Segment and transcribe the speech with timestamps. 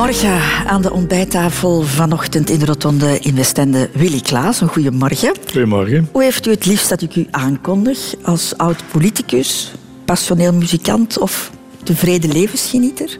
[0.00, 3.90] Goedemorgen aan de ontbijttafel vanochtend in de Rotonde in Westende.
[3.92, 5.34] Willy Klaas, een goedemorgen.
[5.44, 6.08] Goedemorgen.
[6.12, 8.14] Hoe heeft u het liefst dat ik u aankondig?
[8.22, 9.72] Als oud politicus,
[10.04, 11.50] passioneel muzikant of
[11.82, 13.18] tevreden levensgenieter?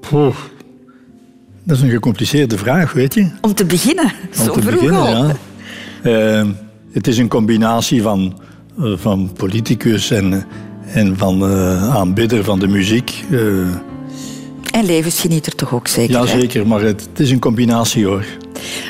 [0.00, 0.36] Poeh.
[1.62, 3.30] Dat is een gecompliceerde vraag, weet je.
[3.40, 5.26] Om te beginnen, Om zo te vroeg beginnen, al.
[5.26, 5.34] ja.
[6.02, 6.48] Eh,
[6.92, 8.40] het is een combinatie van,
[8.78, 10.46] eh, van politicus en,
[10.86, 13.24] en van eh, aanbidder van de muziek.
[14.70, 16.14] En levensgenieter toch ook zeker?
[16.14, 16.40] ja, hè?
[16.40, 18.24] zeker, maar het, het is een combinatie hoor.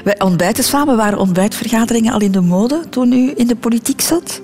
[0.05, 0.97] Wij ontbijten samen.
[0.97, 4.41] Waren ontbijtvergaderingen al in de mode toen u in de politiek zat?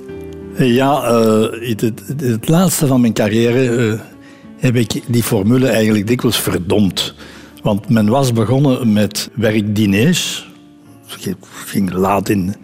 [0.58, 4.00] Ja, eh, het, het, het laatste van mijn carrière eh,
[4.56, 7.14] heb ik die formule eigenlijk dikwijls verdomd.
[7.62, 10.52] Want men was begonnen met werkdiners.
[11.06, 12.54] Het ging laat in,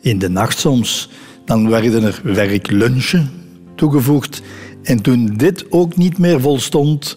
[0.00, 1.08] in de nacht soms.
[1.44, 3.30] Dan werden er werklunchen
[3.74, 4.42] toegevoegd.
[4.82, 7.16] En toen dit ook niet meer volstond,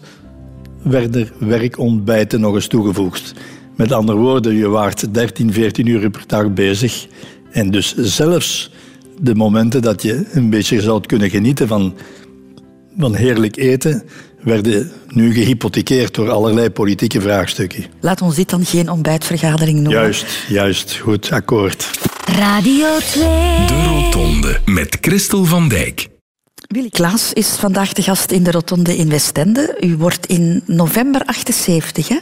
[0.82, 3.34] werden er werkontbijten nog eens toegevoegd.
[3.76, 7.06] Met andere woorden, je waart 13, 14 uur per dag bezig.
[7.50, 8.70] En dus zelfs
[9.20, 11.94] de momenten dat je een beetje zou kunnen genieten van,
[12.98, 14.02] van heerlijk eten,
[14.42, 17.84] werden nu gehypothekeerd door allerlei politieke vraagstukken.
[18.00, 20.02] Laat ons dit dan geen ontbijtvergadering noemen.
[20.02, 21.90] Juist, juist, goed, akkoord.
[22.24, 23.24] Radio 2.
[23.66, 26.11] De Rotonde met Christel van Dijk.
[26.72, 29.76] Willy Klaas is vandaag de gast in de Rotonde in Westende.
[29.80, 32.18] U wordt in november 78, hè?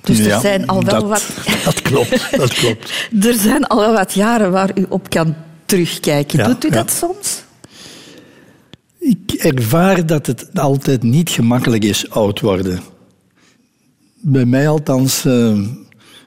[0.00, 1.26] Dus er Ja, zijn al wel dat, wat...
[1.64, 3.08] Dat klopt, dat klopt.
[3.26, 5.34] Er zijn al wel wat jaren waar u op kan
[5.66, 6.38] terugkijken.
[6.38, 6.74] Ja, Doet u ja.
[6.74, 7.42] dat soms?
[8.98, 12.80] Ik ervaar dat het altijd niet gemakkelijk is oud worden.
[14.20, 15.58] Bij mij althans eh,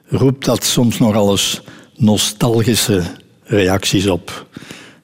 [0.06, 1.62] roept dat soms nogal eens
[1.96, 3.02] nostalgische
[3.42, 4.46] reacties op.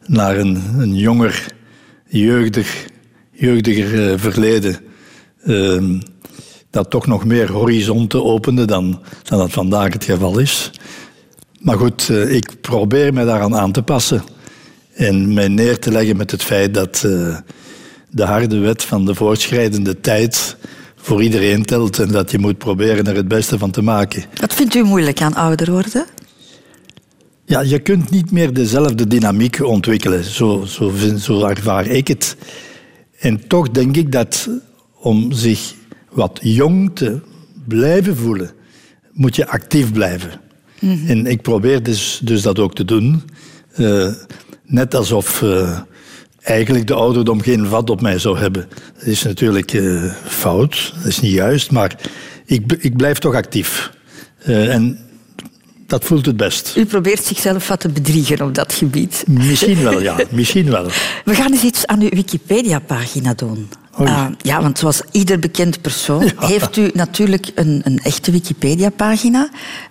[0.06, 1.56] Naar een, een jonger,
[2.09, 2.87] jeugdig,
[3.31, 4.77] jeugdiger eh, verleden.
[5.42, 5.83] eh,
[6.70, 10.70] dat toch nog meer horizonten opende dan, dan dat vandaag het geval is.
[11.61, 14.23] Maar goed, eh, ik probeer me daaraan aan te passen.
[14.95, 17.36] En mij neer te leggen met het feit dat eh,
[18.11, 20.57] de harde wet van de voortschrijdende tijd
[20.97, 24.24] voor iedereen telt en dat je moet proberen er het beste van te maken.
[24.41, 26.07] Wat vindt u moeilijk aan ouder worden?
[27.48, 30.25] Ja, je kunt niet meer dezelfde dynamiek ontwikkelen.
[30.25, 32.36] Zo, zo, vind- zo ervaar ik het.
[33.19, 34.48] En toch denk ik dat
[35.01, 35.75] om zich
[36.11, 37.20] wat jong te
[37.69, 38.51] blijven voelen,
[39.13, 40.31] moet je actief blijven.
[41.07, 43.23] En ik probeer dus, dus dat ook te doen.
[43.75, 44.13] Eh,
[44.65, 45.79] net alsof eh,
[46.41, 48.69] eigenlijk de ouderdom geen vat op mij zou hebben.
[48.98, 51.97] Dat is natuurlijk eh, fout, dat is niet juist, maar
[52.45, 53.91] ik, ik blijf toch actief.
[54.45, 54.98] En
[55.88, 56.74] dat voelt het best.
[56.76, 59.24] U probeert zichzelf wat te bedriegen op dat gebied.
[59.26, 60.16] Misschien wel, ja.
[60.30, 60.86] Misschien wel.
[61.24, 63.68] We gaan eens iets aan uw Wikipedia-pagina doen.
[63.90, 69.48] Ah, ja, want zoals ieder bekend persoon heeft u natuurlijk een, een echte Wikipedia-pagina.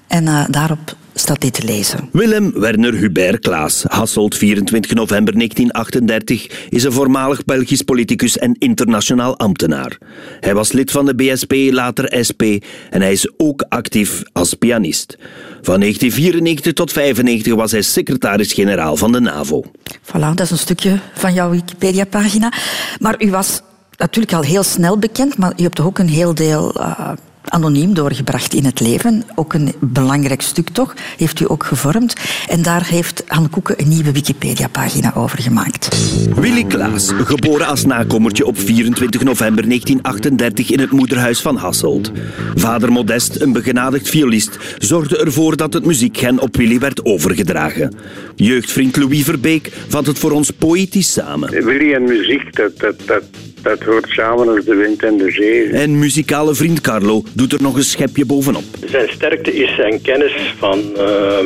[0.07, 2.09] En eh, daarop staat dit te lezen.
[2.11, 9.37] Willem Werner Hubert Klaas, Hasselt 24 november 1938, is een voormalig Belgisch politicus en internationaal
[9.37, 9.97] ambtenaar.
[10.39, 12.41] Hij was lid van de BSP, later SP,
[12.89, 15.17] en hij is ook actief als pianist.
[15.61, 19.63] Van 1994 tot 1995 was hij secretaris-generaal van de NAVO.
[20.01, 22.53] Voilà, dat is een stukje van jouw Wikipedia-pagina.
[22.99, 23.61] Maar u was
[23.97, 27.11] natuurlijk al heel snel bekend, maar u hebt ook een heel deel eh,
[27.51, 29.23] anoniem doorgebracht in het leven.
[29.35, 32.13] Ook een belangrijk stuk toch, heeft u ook gevormd.
[32.47, 35.87] En daar heeft Han Koeken een nieuwe Wikipedia-pagina over gemaakt.
[36.35, 42.11] Willy Klaas, geboren als nakomertje op 24 november 1938 in het moederhuis van Hasselt.
[42.55, 47.95] Vader Modest, een begenadigd violist, zorgde ervoor dat het muziekgen op Willy werd overgedragen.
[48.35, 51.65] Jeugdvriend Louis Verbeek vat het voor ons poëtisch samen.
[51.65, 53.23] Willy en muziek, dat, dat, dat,
[53.61, 55.69] dat hoort samen als de wind en de zee.
[55.69, 58.63] En muzikale vriend Carlo doet er nog een schepje bovenop.
[58.85, 61.45] Zijn sterkte is zijn kennis van, ehm,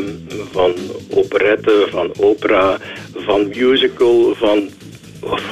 [0.52, 0.74] van
[1.10, 2.78] operette, van opera,
[3.16, 4.69] van musical, van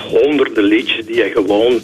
[0.07, 1.81] honderden liedjes die hij gewoon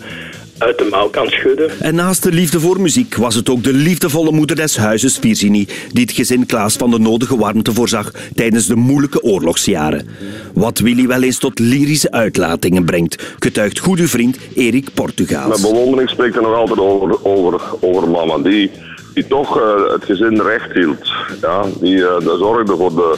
[0.57, 1.69] uit de mouw kan schudden.
[1.80, 5.68] En naast de liefde voor muziek was het ook de liefdevolle moeder des huizes Virginie
[5.92, 10.07] die het gezin Klaas van de nodige warmte voorzag tijdens de moeilijke oorlogsjaren.
[10.54, 15.62] Wat Willy wel eens tot lyrische uitlatingen brengt, getuigt goede vriend Erik Met Portugaals.
[15.62, 18.72] bewondering spreekt er nog altijd over, over, over mama, die,
[19.13, 21.12] die toch eh, het gezin recht hield.
[21.42, 23.18] Ja, die eh, die zorgde voor de,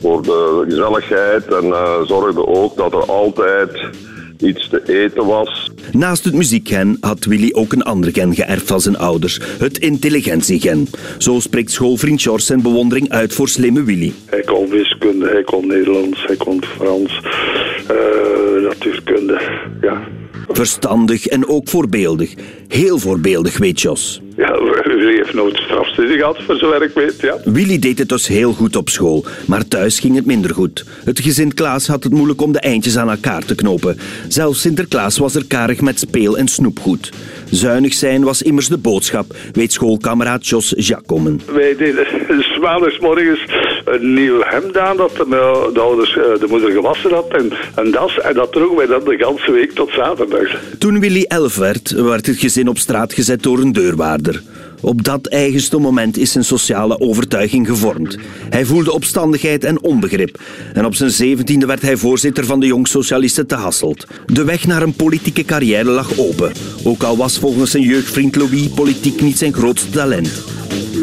[0.00, 3.70] voor de gezelligheid en eh, zorgde ook dat er altijd
[4.38, 5.70] iets te eten was.
[5.92, 10.88] Naast het muziekgen had Willy ook een ander gen geërfd van zijn ouders, het intelligentiegen.
[11.18, 14.12] Zo spreekt schoolvriend George zijn bewondering uit voor slimme Willy.
[14.26, 17.20] Hij kon wiskunde, hij kon Nederlands, hij kon Frans,
[17.88, 19.40] eh, natuurkunde.
[19.80, 20.02] Ja,
[20.48, 22.34] Verstandig en ook voorbeeldig.
[22.68, 24.20] Heel voorbeeldig, weet Jos.
[24.36, 27.36] Ja, Willy heeft nooit strafstudie gehad, voor zover ik weet, ja.
[27.44, 30.84] Willy deed het dus heel goed op school, maar thuis ging het minder goed.
[31.04, 33.98] Het gezin Klaas had het moeilijk om de eindjes aan elkaar te knopen.
[34.28, 37.12] Zelfs Sinterklaas was er karig met speel- en snoepgoed.
[37.50, 41.40] Zuinig zijn was immers de boodschap, weet schoolkameraad Jos Jacommen.
[41.52, 42.06] Wij deden
[42.60, 43.44] maandagsmorgens
[43.84, 48.20] een nieuw hemd aan dat de, eh, de moeder gewassen had en een das.
[48.20, 50.60] En dat droegen wij dan de ganse week tot zaterdag.
[50.78, 54.42] Toen Willy elf werd, werd het gezin op straat gezet door een deurwaarder.
[54.84, 58.18] Op dat eigenste moment is zijn sociale overtuiging gevormd.
[58.50, 60.40] Hij voelde opstandigheid en onbegrip.
[60.72, 64.06] En op zijn zeventiende werd hij voorzitter van de Jong Socialisten te Hasselt.
[64.26, 66.52] De weg naar een politieke carrière lag open.
[66.84, 70.53] Ook al was volgens zijn jeugdvriend Louis politiek niet zijn grootste talent.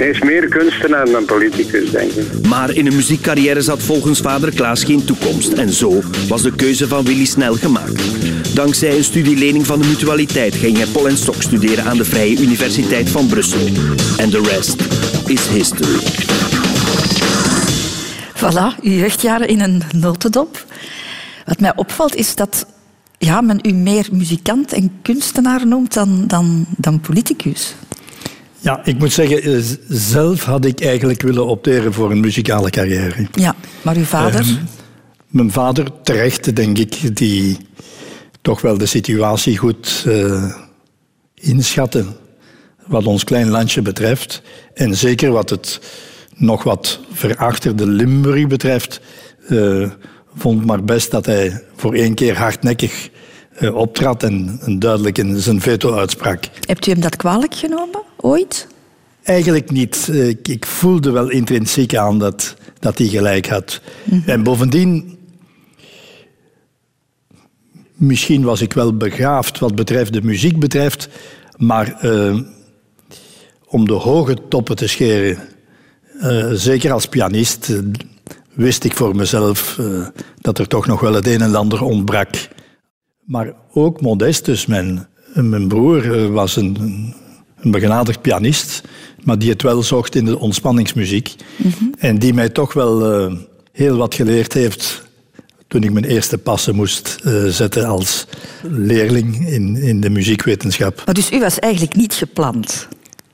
[0.02, 2.48] Hij is meer kunstenaar dan politicus, denk ik.
[2.48, 5.54] Maar in een muziekcarrière zat volgens vader Klaas geen toekomst.
[5.54, 8.04] En zo was de keuze van Willy snel gemaakt.
[8.56, 12.42] Dankzij een studielening van de mutualiteit ging hij Pol en Stok studeren aan de Vrije
[12.42, 13.68] Universiteit van Brussel.
[14.18, 14.82] En de rest
[15.30, 16.00] is history.
[18.36, 20.66] Voilà, uw jeugdjaren in een notendop.
[21.46, 22.66] Wat mij opvalt is dat
[23.18, 27.76] ja, men u meer muzikant en kunstenaar noemt dan, dan, dan politicus.
[28.62, 33.28] Ja, ik moet zeggen, eh, zelf had ik eigenlijk willen opteren voor een muzikale carrière.
[33.34, 34.40] Ja, maar uw vader?
[34.40, 34.56] Ehm,
[35.28, 37.58] mijn vader, terecht denk ik, die
[38.42, 40.56] toch wel de situatie goed uh,
[41.36, 42.06] inschatte
[42.86, 44.42] wat ons klein landje betreft.
[44.74, 45.80] En zeker wat het
[46.36, 49.02] nog wat verachterde Limburg betreft,
[49.50, 49.90] uh,
[50.36, 53.10] vond maar best dat hij voor één keer hardnekkig
[53.60, 56.44] optrad en, en duidelijk in zijn veto uitsprak.
[56.60, 58.68] Hebt u hem dat kwalijk genomen, ooit?
[59.24, 60.08] Eigenlijk niet.
[60.08, 63.82] Ik, ik voelde wel intrinsiek aan dat, dat hij gelijk had.
[64.04, 64.30] Mm -hmm.
[64.30, 65.18] En bovendien,
[67.96, 71.10] misschien was ik wel begaafd wat betreft de muziek betreft,
[71.58, 72.40] maar uh,
[73.66, 75.38] om de hoge toppen te scheren,
[76.22, 77.80] uh, zeker als pianist, uh,
[78.54, 79.80] wist ik voor mezelf
[80.42, 82.48] dat er toch nog wel het een en ander ontbrak.
[83.32, 86.78] Maar ook Modestus, mijn, mijn broer, was een,
[87.60, 88.82] een begenadigd pianist,
[89.24, 91.36] maar die het wel zocht in de ontspanningsmuziek.
[91.56, 91.94] Mm -hmm.
[91.98, 93.38] En die mij toch wel uh,
[93.72, 95.04] heel wat geleerd heeft
[95.68, 98.28] toen ik mijn eerste passen moest uh, zetten als
[98.62, 101.02] leerling in, in de muziekwetenschap.
[101.06, 102.88] Maar dus u was eigenlijk niet gepland?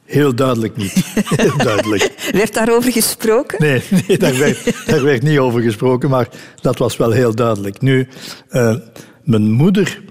[0.06, 0.94] Heel duidelijk niet.
[1.36, 2.30] Heel duidelijk.
[2.32, 3.62] werd daarover gesproken?
[3.62, 6.30] Nee, nee daar, werd, daar werd niet over gesproken, maar
[6.62, 7.82] dat was wel heel duidelijk.
[7.82, 8.08] Nu,
[8.52, 8.76] uh,
[9.28, 10.02] mijn moeder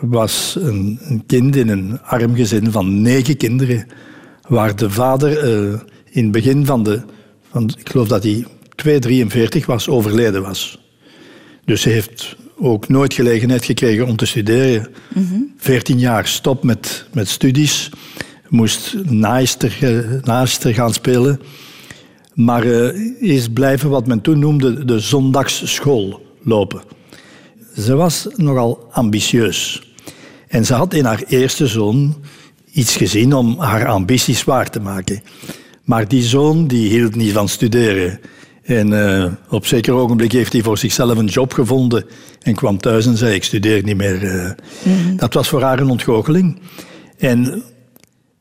[0.00, 3.86] was een, een, kind in een arm gezin van negen kinderen,
[4.48, 5.80] waar de vader uh,
[6.10, 7.02] in het begin van de,
[7.50, 10.78] van, ik geloof dat hij 243 was, overleden was.
[11.64, 14.88] Dus ze heeft ook nooit gelegenheid gekregen om te studeren.
[15.14, 15.52] Mm -hmm.
[15.56, 17.90] 14 jaar stop met, met studies,
[18.48, 19.78] moest naaister,
[20.22, 21.40] naaister gaan spelen,
[22.34, 26.80] maar uh, is blijven wat men toen noemde de zondagsschool lopen.
[27.76, 29.92] Ze was nogal ambitieus.
[30.48, 32.14] En ze had in haar eerste zoon
[32.72, 35.22] iets gezien om haar ambities waar te maken.
[35.84, 38.20] Maar die zoon die hield niet van studeren.
[38.62, 42.04] En uh, op zeker ogenblik heeft hij voor zichzelf een job gevonden
[42.42, 44.22] en kwam thuis en zei: Ik studeer niet meer.
[44.22, 44.50] Uh,
[44.82, 45.16] mm-hmm.
[45.16, 46.60] Dat was voor haar een ontgoocheling.
[47.18, 47.62] En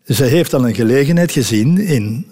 [0.05, 2.25] ze heeft dan een gelegenheid gezien in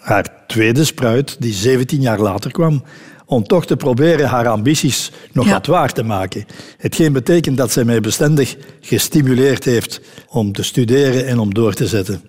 [0.00, 2.82] haar tweede spruit, die 17 jaar later kwam,
[3.26, 5.52] om toch te proberen haar ambities nog ja.
[5.52, 6.46] wat waar te maken.
[6.78, 11.86] Hetgeen betekent dat zij mij bestendig gestimuleerd heeft om te studeren en om door te
[11.86, 12.22] zetten.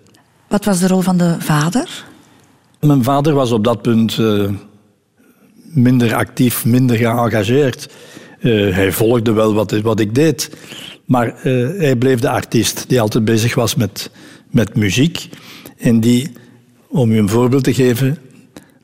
[0.48, 2.04] Wat was de rol van de vader?
[2.80, 4.50] Mijn vader was op dat punt uh,
[5.62, 7.88] minder actief, minder geëngageerd.
[8.40, 10.50] Uh, hij volgde wel wat, wat ik deed.
[11.04, 14.10] Maar uh, hij bleef de artiest die altijd bezig was met,
[14.50, 15.28] met muziek.
[15.78, 16.32] En die,
[16.88, 18.18] om u een voorbeeld te geven,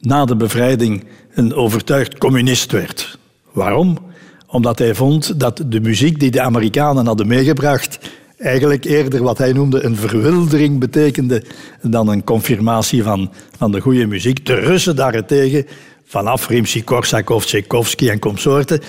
[0.00, 3.18] na de bevrijding een overtuigd communist werd.
[3.52, 3.98] Waarom?
[4.46, 7.98] Omdat hij vond dat de muziek die de Amerikanen hadden meegebracht
[8.38, 11.42] eigenlijk eerder wat hij noemde een verwildering betekende
[11.82, 14.46] dan een confirmatie van, van de goede muziek.
[14.46, 15.66] De Russen daarentegen,
[16.04, 18.80] vanaf Rimsky-Korsakov, Tchaikovsky en consorten,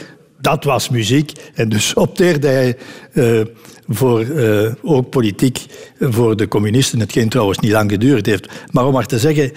[0.41, 1.31] dat was muziek.
[1.53, 2.77] En dus opteerde hij
[3.13, 3.41] uh,
[3.87, 5.65] voor, uh, ook politiek
[5.99, 8.47] voor de communisten, hetgeen trouwens niet lang geduurd heeft.
[8.71, 9.51] Maar om maar te zeggen,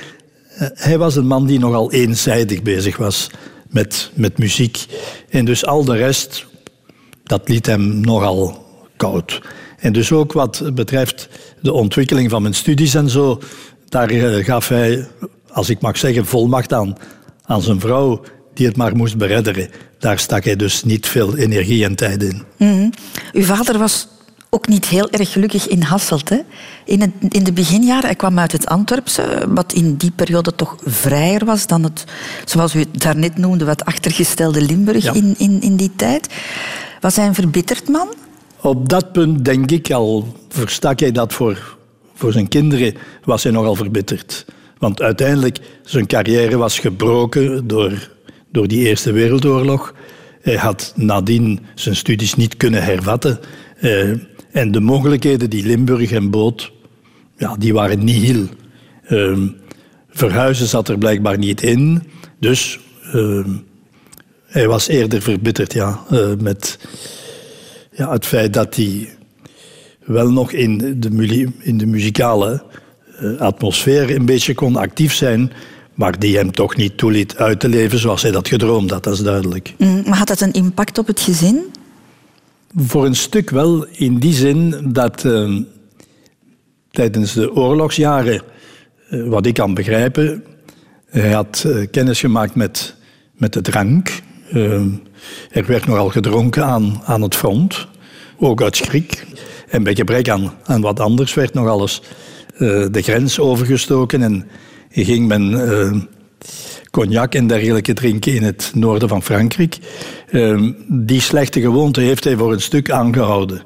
[0.59, 3.31] hij was een man die nogal eenzijdig bezig was
[3.71, 4.87] met, met muziek.
[5.29, 6.47] En dus al de rest,
[7.23, 9.43] dat liet hem nogal koud.
[9.79, 11.29] En dus ook wat betreft
[11.63, 13.41] de ontwikkeling van mijn studies en zo,
[13.89, 14.11] daar
[14.45, 15.09] gaf hij,
[15.51, 16.97] als ik mag zeggen, volmacht aan,
[17.43, 18.21] aan zijn vrouw,
[18.55, 19.69] die het maar moest beredderen.
[19.99, 22.43] Daar stak hij dus niet veel energie en tijd in.
[22.57, 22.93] Mm.
[23.33, 24.09] Uw vader was
[24.51, 26.29] ook niet heel erg gelukkig in Hasselt.
[26.29, 26.39] Hè?
[26.85, 30.77] In, het, in de beginjaren, hij kwam uit het Antwerpse, wat in die periode toch
[30.85, 32.05] vrijer was dan het,
[32.45, 36.29] zoals u het daarnet noemde, wat achtergestelde Limburg in, in, in die tijd.
[37.01, 38.09] Was hij een verbitterd man?
[38.61, 41.77] Op dat punt denk ik, al verstak hij dat voor,
[42.15, 44.45] voor zijn kinderen, was hij nogal verbitterd.
[44.79, 48.11] Want uiteindelijk, zijn carrière was gebroken door,
[48.53, 49.95] door die Eerste Wereldoorlog.
[50.41, 53.41] Hij had nadien zijn studies niet kunnen hervatten.
[53.81, 54.11] Eh,
[54.53, 56.73] en de mogelijkheden die Limburg hem bood,
[57.37, 58.47] ja, die waren nihil.
[59.09, 59.39] Uh,
[60.11, 62.03] verhuizen zat er blijkbaar niet in.
[62.41, 62.79] Dus
[63.15, 63.47] uh,
[64.47, 66.79] hij was eerder verbitterd ja, uh, met
[67.93, 69.09] ja, het feit dat hij
[70.05, 72.63] wel nog in de, in de muzikale
[73.23, 75.53] uh, atmosfeer een beetje kon actief zijn,
[75.95, 79.15] maar die hem toch niet toeliet uit te leven zoals hij dat gedroomd had, dat
[79.15, 79.75] is duidelijk.
[79.79, 81.65] Mm, maar had dat een impact op het gezin?
[82.77, 85.61] Voor een stuk wel, in die zin dat uh,
[86.91, 88.43] tijdens de oorlogsjaren,
[89.11, 90.45] uh, wat ik kan begrijpen,
[91.07, 92.95] hij had uh, kennis gemaakt met,
[93.33, 94.23] met de drank.
[95.51, 97.87] er werd nogal gedronken aan, aan het front,
[98.39, 99.27] ook uit schrik.
[99.69, 102.03] En bij gebrek aan, aan wat anders werd nog alles
[102.91, 104.47] de grens overgestoken en
[104.91, 105.51] ging men
[106.99, 109.79] cognac en dergelijke drinken in het noorden van Frankrijk.
[110.31, 113.63] Ehm, die slechte gewoonte heeft hij voor een stuk aangehouden.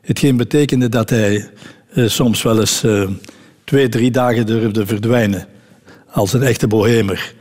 [0.00, 1.48] Hetgeen betekende dat hij
[1.94, 3.08] eh, soms wel eens eh,
[3.64, 5.46] twee, drie dagen durfde verdwijnen.
[6.10, 7.34] Als een echte bohemer.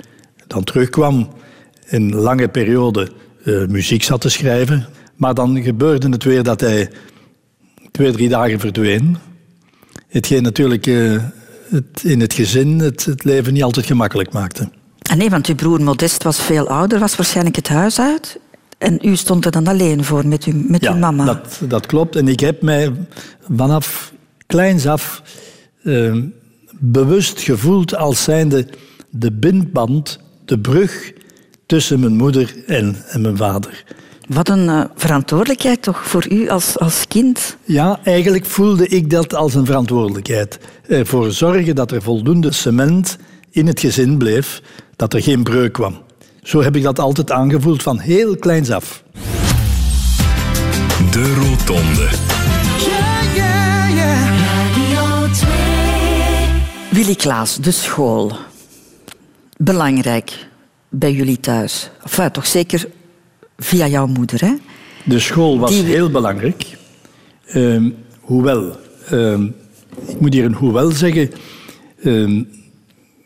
[0.47, 1.29] Dan terugkwam,
[1.87, 3.11] een lange periode
[3.43, 4.85] uh, muziek zat te schrijven.
[5.15, 6.89] Maar dan gebeurde het weer dat hij
[7.91, 9.17] twee, drie dagen verdween.
[10.07, 10.85] Hetgeen natuurlijk
[11.69, 14.69] het, in het gezin het, het leven niet altijd gemakkelijk maakte.
[15.13, 18.39] Ah, nee, want uw broer Modest was veel ouder, was waarschijnlijk het huis uit.
[18.77, 21.25] En u stond er dan alleen voor met, uw, met ja, uw mama.
[21.25, 22.15] Dat, dat klopt.
[22.15, 22.93] En ik heb mij
[23.49, 24.13] vanaf
[24.47, 25.21] kleins af
[25.83, 26.23] uh,
[26.79, 28.67] bewust gevoeld als zijnde
[29.09, 31.11] de bindband, de brug
[31.65, 33.83] tussen mijn moeder en, en mijn vader.
[34.27, 37.57] Wat een uh, verantwoordelijkheid toch voor u als, als kind?
[37.63, 40.59] Ja, eigenlijk voelde ik dat als een verantwoordelijkheid.
[40.87, 43.17] Ervoor zorgen dat er voldoende cement
[43.49, 44.61] in het gezin bleef,
[44.95, 45.97] dat er geen breuk kwam.
[46.43, 49.03] Zo heb ik dat altijd aangevoeld van heel kleins af.
[51.11, 52.09] De Rotonde.
[56.91, 58.31] Willy Klaas, de school.
[59.57, 60.47] Belangrijk
[60.89, 61.89] bij jullie thuis.
[62.03, 62.87] Enfin, toch zeker
[63.57, 64.53] via jouw moeder, hè?
[65.03, 65.83] De school was Die...
[65.83, 66.77] heel belangrijk.
[67.53, 68.77] Uh, hoewel,
[69.11, 69.39] uh,
[70.07, 71.31] ik moet hier een hoewel zeggen.
[72.03, 72.45] Uh,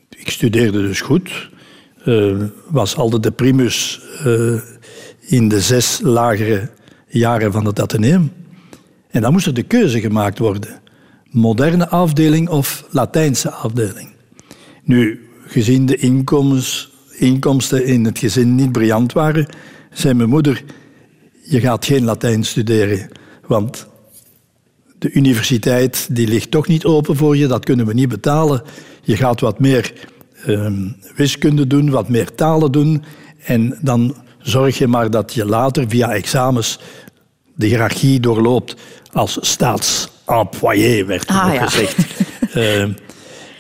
[0.10, 1.50] ik studeerde dus goed.
[2.08, 4.62] Uh, was altijd de primus uh,
[5.20, 6.70] in de zes lagere
[7.08, 8.32] jaren van het Atheneum.
[9.10, 10.82] En dan moest er de keuze gemaakt worden.
[11.30, 14.10] Moderne afdeling of Latijnse afdeling.
[14.84, 19.48] Nu, gezien de inkomens, inkomsten in het gezin niet briljant waren,
[19.92, 20.64] zei mijn moeder,
[21.44, 23.10] je gaat geen Latijn studeren,
[23.48, 23.88] want
[25.00, 28.62] de universiteit die ligt toch niet open voor je, dat kunnen we niet betalen.
[29.02, 29.94] Je gaat wat meer
[30.48, 33.04] um, wiskunde doen, wat meer talen doen.
[33.44, 36.80] En dan zorg je maar dat je later via examens
[37.56, 38.76] de hiërarchie doorloopt
[39.12, 41.66] als staatsemployé, werd ah, ja.
[41.66, 41.98] gezegd.
[42.56, 42.86] uh,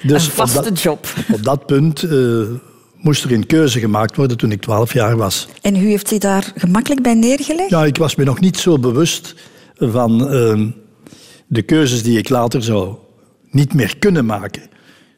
[0.03, 1.07] dus een vaste op dat, job.
[1.31, 2.45] Op dat punt uh,
[2.97, 5.47] moest er een keuze gemaakt worden toen ik twaalf jaar was.
[5.61, 7.69] En u heeft zich daar gemakkelijk bij neergelegd?
[7.69, 9.35] Ja, ik was me nog niet zo bewust
[9.75, 10.67] van uh,
[11.47, 12.95] de keuzes die ik later zou
[13.51, 14.61] niet meer kunnen maken.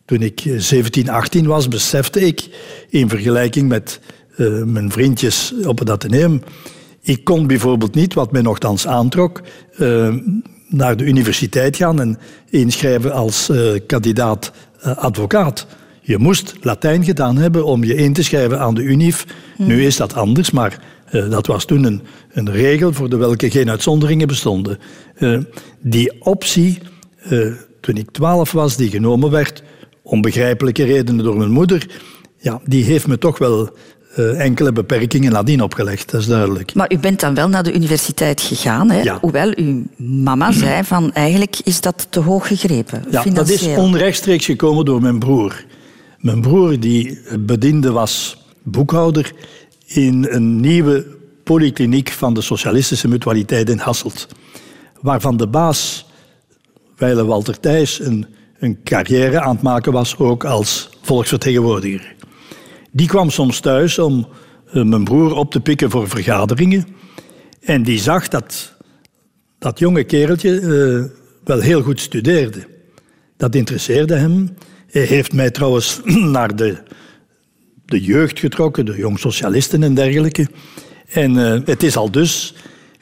[0.09, 2.47] Toen ik 17, eh, 18 was, besefte ik,
[2.89, 3.99] in vergelijking met
[4.37, 6.41] uh, mijn vriendjes op het Atheneum,
[7.01, 9.41] ik kon bijvoorbeeld niet, wat mij nogthans aantrok,
[9.77, 10.15] uh,
[10.67, 12.17] naar de universiteit gaan en
[12.49, 14.51] inschrijven als uh, kandidaat
[14.81, 15.67] advocaat.
[16.01, 19.25] Je moest Latijn gedaan hebben om je in te schrijven aan de UNIF.
[19.55, 19.67] Hmm.
[19.67, 20.79] Nu is dat anders, maar
[21.11, 22.01] dat was toen een,
[22.33, 24.79] een, regel voor de welke geen uitzonderingen bestonden.
[25.79, 26.79] die optie,
[27.81, 29.63] toen ik twaalf was, die genomen werd,
[30.09, 32.01] onbegrijpelijke redenen door mijn moeder,
[32.37, 33.69] ja, die heeft me toch wel
[34.17, 36.73] uh, enkele beperkingen nadien opgelegd, dat is duidelijk.
[36.73, 39.01] Maar u bent dan wel naar de universiteit gegaan, hè?
[39.01, 39.17] Ja.
[39.21, 43.03] hoewel uw mama zei van eigenlijk is dat te hoog gegrepen.
[43.11, 45.65] Ja, dat is onrechtstreeks gekomen door mijn broer.
[46.19, 49.31] Mijn broer die bediende was boekhouder
[49.85, 51.05] in een nieuwe
[51.43, 54.27] polykliniek van de Socialistische Mutualiteit in Hasselt,
[55.01, 56.05] waarvan de baas,
[56.97, 58.25] Weile Walter Thijs, een
[58.59, 62.15] een carrière aan het maken was, ook als volksvertegenwoordiger.
[62.91, 64.27] Die kwam soms thuis om
[64.73, 66.87] uh, mijn broer op te pikken voor vergaderingen.
[67.61, 68.73] En die zag dat
[69.59, 72.67] dat jonge kereltje eh, wel heel goed studeerde.
[73.37, 74.55] Dat interesseerde hem.
[74.87, 76.01] Hij heeft mij trouwens
[76.37, 76.77] naar de,
[77.85, 80.47] de jeugd getrokken, de jong socialisten en dergelijke.
[81.07, 82.55] En uh, het is al dus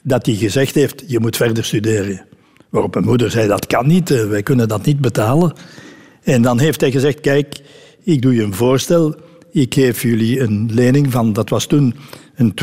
[0.03, 2.25] dat hij gezegd heeft, je moet verder studeren.
[2.69, 5.53] Waarop mijn moeder zei, dat kan niet, uh, wij kunnen dat niet betalen.
[6.23, 7.61] En dan heeft hij gezegd, kijk,
[8.03, 9.15] ik doe je een voorstel.
[9.51, 11.95] Ik geef jullie een lening van, dat was toen
[12.35, 12.53] een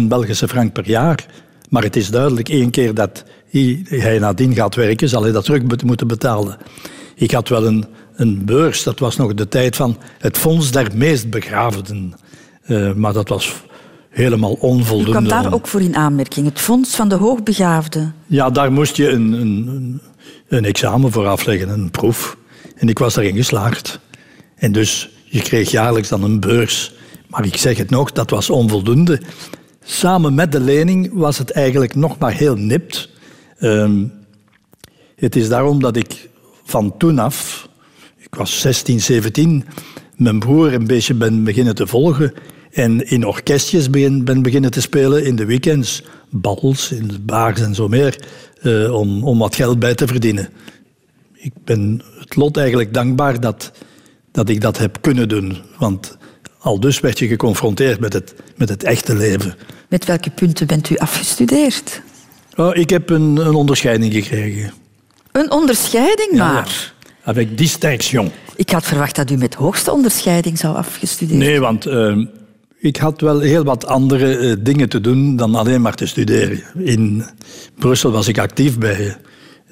[0.00, 1.26] 20.000 Belgische frank per jaar.
[1.68, 5.82] Maar het is duidelijk, één keer dat hij nadien gaat werken, zal hij dat terug
[5.84, 6.56] moeten betalen.
[7.14, 10.90] Ik had wel een, een beurs, dat was nog de tijd van het Fonds der
[10.94, 12.12] Meest Begraafden.
[12.66, 13.62] Uh, maar dat was
[14.18, 15.10] helemaal onvoldoende.
[15.10, 18.14] U kwam daar ook voor in aanmerking, het Fonds van de Hoogbegaafden.
[18.26, 20.00] Ja, daar moest je een, een,
[20.48, 22.36] een examen voor afleggen, een proef.
[22.76, 24.00] En ik was daarin geslaagd.
[24.56, 26.94] En dus je kreeg jaarlijks dan een beurs.
[27.26, 29.20] Maar ik zeg het nog, dat was onvoldoende.
[29.84, 33.08] Samen met de lening was het eigenlijk nog maar heel nipt.
[33.60, 34.12] Um,
[35.16, 36.28] het is daarom dat ik
[36.64, 37.68] van toen af,
[38.18, 39.64] ik was 16, 17,
[40.16, 42.32] mijn broer een beetje ben beginnen te volgen
[42.78, 46.02] en in orkestjes ben, ben beginnen te spelen in de weekends.
[46.30, 48.18] Bals, in de bars en zo meer,
[48.62, 50.48] uh, om, om wat geld bij te verdienen.
[51.34, 53.72] Ik ben het lot eigenlijk dankbaar dat,
[54.32, 55.56] dat ik dat heb kunnen doen.
[55.78, 56.16] Want
[56.58, 59.54] al dus werd je geconfronteerd met het, met het echte leven.
[59.88, 62.00] Met welke punten bent u afgestudeerd?
[62.56, 64.72] Oh, ik heb een, een onderscheiding gekregen.
[65.32, 66.92] Een onderscheiding maar?
[66.94, 68.30] Ja, avec distinction.
[68.56, 72.26] Ik had verwacht dat u met hoogste onderscheiding zou afgestudeerd Nee, want uh,
[72.78, 76.62] ik had wel heel wat andere uh, dingen te doen dan alleen maar te studeren.
[76.78, 77.24] In
[77.78, 79.16] Brussel was ik actief bij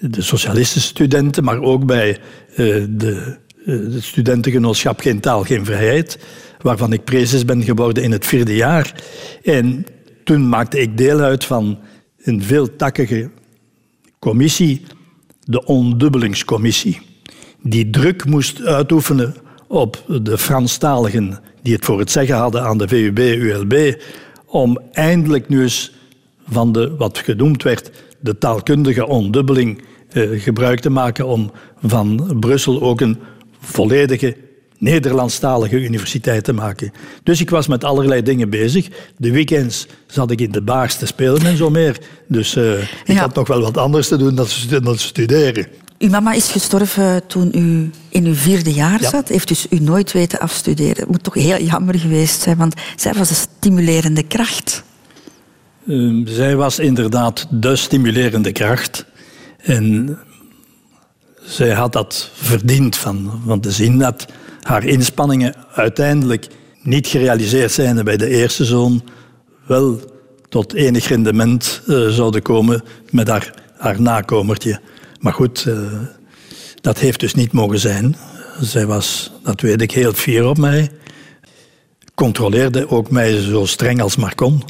[0.01, 2.19] de socialistische studenten, maar ook bij
[2.51, 6.19] uh, de, het studentengenootschap Geen Taal, Geen Vrijheid,
[6.61, 9.03] waarvan ik prezes ben geworden in het vierde jaar.
[9.43, 9.87] En
[10.25, 11.79] toen maakte ik deel uit van
[12.23, 13.31] een veeltakkige
[14.19, 14.83] commissie,
[15.45, 17.01] de ondubbelingscommissie,
[17.63, 19.35] die druk moest uitoefenen
[19.67, 24.03] op de Franstaligen die het voor het zeggen hadden aan de VUB, ULB,
[24.47, 25.93] om eindelijk nu eens
[26.49, 31.53] van de, wat genoemd werd, de taalkundige ondubbeling eh, gebruik te maken om
[31.83, 33.19] van Brussel ook een
[33.61, 34.37] volledige
[34.79, 36.93] Nederlandstalige universiteit te maken.
[37.23, 38.89] Dus ik was met allerlei dingen bezig.
[39.17, 41.99] De weekends zat ik in de baars te spelen en zo meer.
[42.29, 43.15] Dus uh, ik ja.
[43.15, 44.35] had nog wel wat anders te doen
[44.83, 45.67] dan studeren.
[45.99, 49.11] Uw mama is gestorven toen u in uw vierde jaar ja.
[49.11, 49.29] zat.
[49.29, 50.97] Heeft dus u nooit weten afstuderen.
[50.97, 54.85] Het moet toch heel jammer geweest zijn, want zij was een stimulerende kracht.
[55.85, 59.05] Uh, zij was inderdaad de stimulerende kracht.
[59.57, 60.19] En
[61.43, 64.27] zij had dat verdiend van, van te zien dat
[64.63, 66.47] haar inspanningen uiteindelijk
[66.83, 69.03] niet gerealiseerd zijn bij de eerste zoon,
[69.67, 70.01] wel
[70.49, 74.81] tot enig rendement uh, zouden komen met haar, haar nakomertje.
[75.21, 75.93] Maar goed, uh,
[76.81, 78.17] dat heeft dus niet mogen zijn.
[78.61, 80.91] Zij was, dat weet ik, heel fier op mij.
[82.15, 84.63] Controleerde ook mij zo streng als maar kon.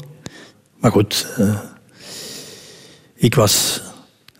[0.77, 1.59] Maar goed, uh,
[3.15, 3.81] ik was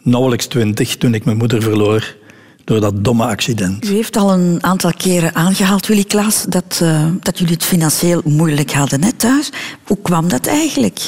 [0.02, 2.16] nauwelijks twintig toen ik mijn moeder verloor
[2.64, 3.86] door dat domme accident.
[3.86, 8.22] U heeft al een aantal keren aangehaald, Willy Klaas, dat, uh, dat jullie het financieel
[8.26, 9.50] moeilijk hadden hè, thuis.
[9.84, 11.00] Hoe kwam dat eigenlijk,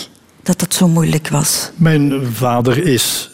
[0.43, 1.71] dat dat zo moeilijk was?
[1.75, 3.29] Mijn vader is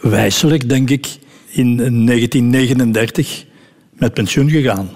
[0.00, 3.44] wijselijk, denk ik, in 1939
[3.92, 4.90] met pensioen gegaan.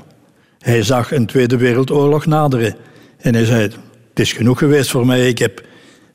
[0.59, 2.77] Hij zag een Tweede Wereldoorlog naderen.
[3.19, 3.79] En hij zei, het
[4.15, 5.29] is genoeg geweest voor mij.
[5.29, 5.67] Ik heb,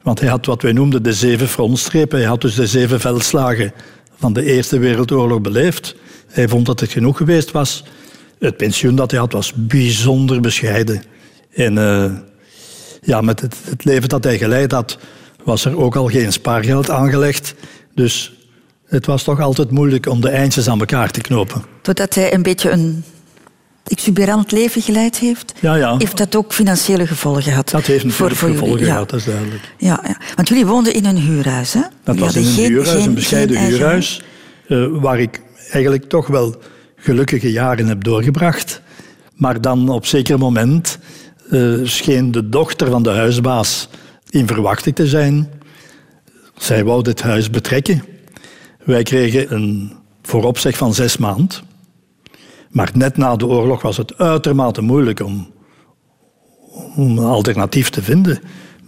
[0.01, 2.19] want hij had wat wij noemden de zeven frontstrepen.
[2.19, 3.73] Hij had dus de zeven veldslagen
[4.15, 5.95] van de Eerste Wereldoorlog beleefd.
[6.27, 7.83] Hij vond dat het genoeg geweest was.
[8.39, 11.03] Het pensioen dat hij had was bijzonder bescheiden.
[11.53, 12.11] En uh,
[13.01, 14.97] ja, met het, het, leven dat hij geleid had,
[15.43, 17.55] was er ook al geen spaargeld aangelegd.
[17.93, 18.38] Dus
[18.89, 21.63] het was toch altijd moeilijk om de eindjes aan elkaar te knopen.
[21.81, 23.03] Doordat hij een beetje een
[23.83, 25.97] exuberant leven geleid heeft, ja, ja.
[25.97, 27.69] heeft dat ook financiële gevolgen gehad.
[27.69, 29.73] Dat heeft natuurlijk voor, voor gevolgen gehad, dat is duidelijk.
[29.77, 31.81] Ja, ja, want jullie woonden in een huurhuis, hè?
[32.03, 34.21] Dat was in een geen, huurhuis, geen, een bescheiden huurhuis,
[34.67, 36.55] uh, waar ik eigenlijk toch wel
[36.95, 38.81] gelukkige jaren heb doorgebracht.
[39.33, 40.99] Maar dan op zeker moment
[41.51, 43.89] uh, scheen de dochter van de huisbaas
[44.29, 45.49] in verwachting te zijn.
[46.57, 48.03] Zij wou dit huis betrekken.
[48.89, 51.57] Wij kregen een vooropzeg van zes maanden.
[52.69, 55.51] Maar net na de oorlog was het uitermate moeilijk om,
[56.95, 58.39] een alternatief te vinden.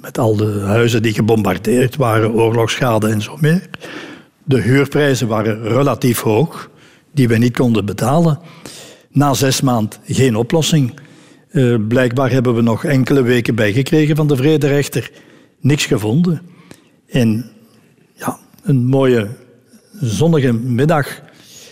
[0.02, 3.70] Met al de huizen die gebombardeerd waren, oorlogsschade en zo meer.
[4.44, 6.70] De huurprijzen waren relatief hoog,
[7.12, 8.40] die we niet konden betalen.
[9.10, 11.00] Na zes maanden geen oplossing.
[11.52, 15.12] Uh, blijkbaar hebben we nog enkele weken bijgekregen van de vrederechter.
[15.60, 16.42] Niks gevonden.
[17.08, 17.52] En
[18.14, 19.28] ja, een mooie
[20.02, 21.22] zonnige middag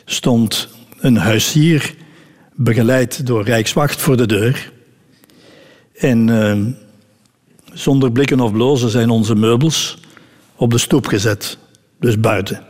[0.06, 0.68] stond
[1.00, 1.96] een huisier,
[2.56, 4.72] begeleid door Rijkswacht, voor de deur.
[5.96, 6.66] En uh,
[7.74, 9.98] zonder blikken of blozen zijn onze meubels
[10.56, 11.58] op de stoep gezet.
[12.00, 12.64] Dus buiten.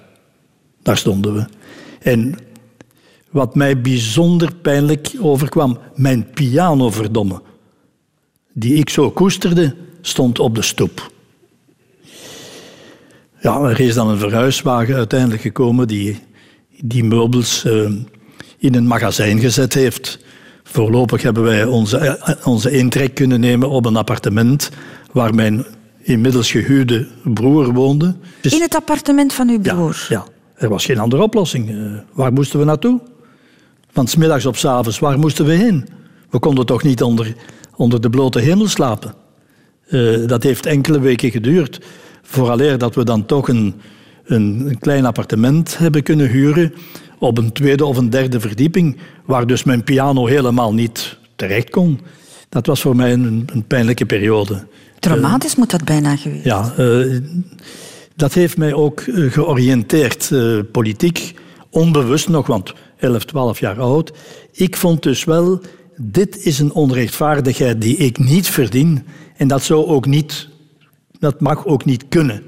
[0.82, 1.46] Daar stonden we.
[2.00, 2.36] En
[3.32, 7.42] wat mij bijzonder pijnlijk overkwam, mijn piano verdomme,
[8.54, 11.12] die ik zo koesterde, stond op de stoep.
[13.42, 16.20] Ja, er is dan een verhuiswagen uiteindelijk gekomen die
[16.82, 17.92] die meubels uh,
[18.58, 20.20] in een magazijn gezet heeft.
[20.64, 24.70] Voorlopig hebben wij onze, eh, onze intrek kunnen nemen op een appartement
[25.12, 25.66] waar mijn
[26.02, 28.16] inmiddels gehuwde broer woonde.
[28.42, 30.06] Dus, in het appartement van uw broer?
[30.10, 30.26] Ja, ja.
[30.56, 31.70] er was geen andere oplossing.
[31.70, 33.00] Uh, waar moesten we naartoe?
[33.92, 35.88] Van smiddags op s avonds, waar moesten we heen?
[36.30, 37.36] We konden toch niet onder,
[37.76, 39.14] onder de blote hemel slapen?
[39.90, 41.80] Uh, dat heeft enkele weken geduurd.
[42.30, 43.76] Vooraleer dat we dan toch een,
[44.26, 46.74] een, klein appartement hebben kunnen huren
[47.20, 52.00] op een tweede of een derde verdieping, waar dus mijn piano helemaal niet terecht kon.
[52.50, 54.68] Dat was voor mij een, een pijnlijke periode.
[55.00, 57.20] Traumatisch uh, moet dat bijna geweest Ja, uh,
[58.16, 60.32] dat heeft mij ook uh, georiënteerd,
[60.72, 61.34] politiek,
[61.70, 64.12] onbewust nog, want 11, 12 jaar oud.
[64.52, 65.62] Ik vond dus wel,
[65.96, 69.06] dit is een onrechtvaardigheid die ik niet verdien
[69.38, 70.49] en dat zou ook niet,
[71.20, 72.44] dat mag ook niet kunnen.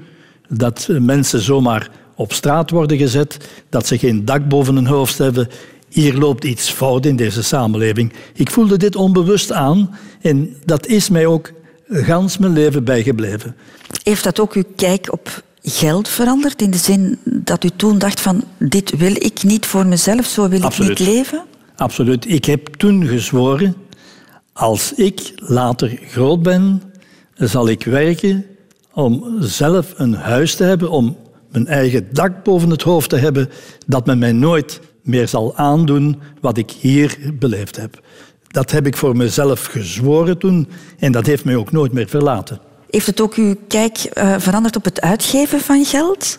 [0.48, 3.36] Dat mensen zomaar op straat worden gezet,
[3.68, 5.48] dat ze geen dak boven hun hoofd hebben.
[5.88, 8.12] Hier loopt iets fout in deze samenleving.
[8.34, 11.52] Ik voelde dit onbewust aan en dat is mij ook
[11.88, 13.56] gans mijn leven bijgebleven.
[14.02, 16.62] Heeft dat ook uw kijk op geld veranderd?
[16.62, 20.48] In de zin dat u toen dacht van dit wil ik niet voor mezelf, zo
[20.48, 20.90] wil Absoluut.
[20.90, 21.44] ik niet leven?
[21.76, 22.30] Absoluut.
[22.30, 23.76] Ik heb toen gezworen,
[24.52, 26.82] als ik later groot ben,
[27.34, 28.44] zal ik werken
[28.94, 31.16] om zelf een huis te hebben, om
[31.50, 33.48] mijn eigen dak boven het hoofd te hebben,
[33.86, 38.00] dat men mij nooit meer zal aandoen wat ik hier beleefd heb.
[38.46, 42.58] Dat heb ik voor mezelf gezworen toen en dat heeft mij ook nooit meer verlaten.
[42.90, 46.38] Heeft het ook uw kijk uh, veranderd op het uitgeven van geld?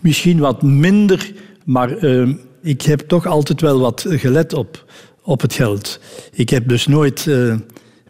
[0.00, 1.32] Misschien wat minder,
[1.64, 4.84] maar uh, ik heb toch altijd wel wat gelet op,
[5.22, 6.00] op het geld.
[6.32, 7.54] Ik heb dus nooit uh,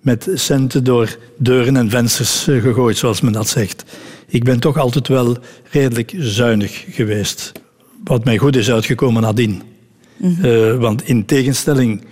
[0.01, 3.85] met centen door deuren en vensters gegooid, zoals men dat zegt
[4.31, 5.37] ik ben toch altijd wel
[5.71, 7.53] redelijk zuinig geweest.
[8.05, 9.63] Wat mij goed is uitgekomen nadien.
[10.17, 10.45] Mm -hmm.
[10.45, 12.05] uh, want in tegenstelling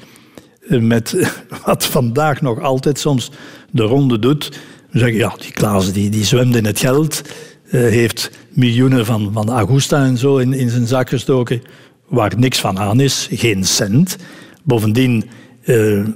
[0.69, 1.15] met
[1.65, 3.31] wat vandaag nog altijd soms
[3.71, 4.59] de ronde doet,
[4.93, 9.51] zeggen ja, die Klaas die, die zwemt in het geld, uh, heeft miljoenen van, van
[9.51, 11.63] Augusta en zo in, in zijn zak gestoken,
[12.09, 14.17] waar niks van aan is, geen cent.
[14.63, 15.25] Bovendien,
[15.65, 16.07] uh,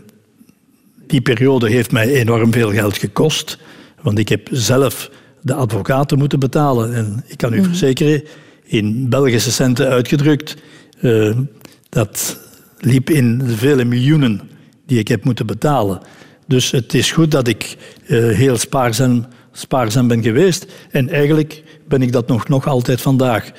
[1.12, 3.58] die periode heeft mij enorm veel geld gekost,
[4.02, 6.94] want ik heb zelf de advocaten moeten betalen.
[6.94, 7.64] En ik kan u mm.
[7.64, 8.22] verzekeren,
[8.64, 10.56] in Belgische centen uitgedrukt,
[11.00, 11.36] uh,
[11.88, 12.40] dat
[12.78, 14.40] liep in de vele miljoenen
[14.86, 16.00] die ik heb moeten betalen.
[16.46, 20.66] Dus het is goed dat ik uh, heel spaarzaam, spaarzaam ben geweest.
[20.90, 23.50] En eigenlijk ben ik dat nog, nog altijd vandaag.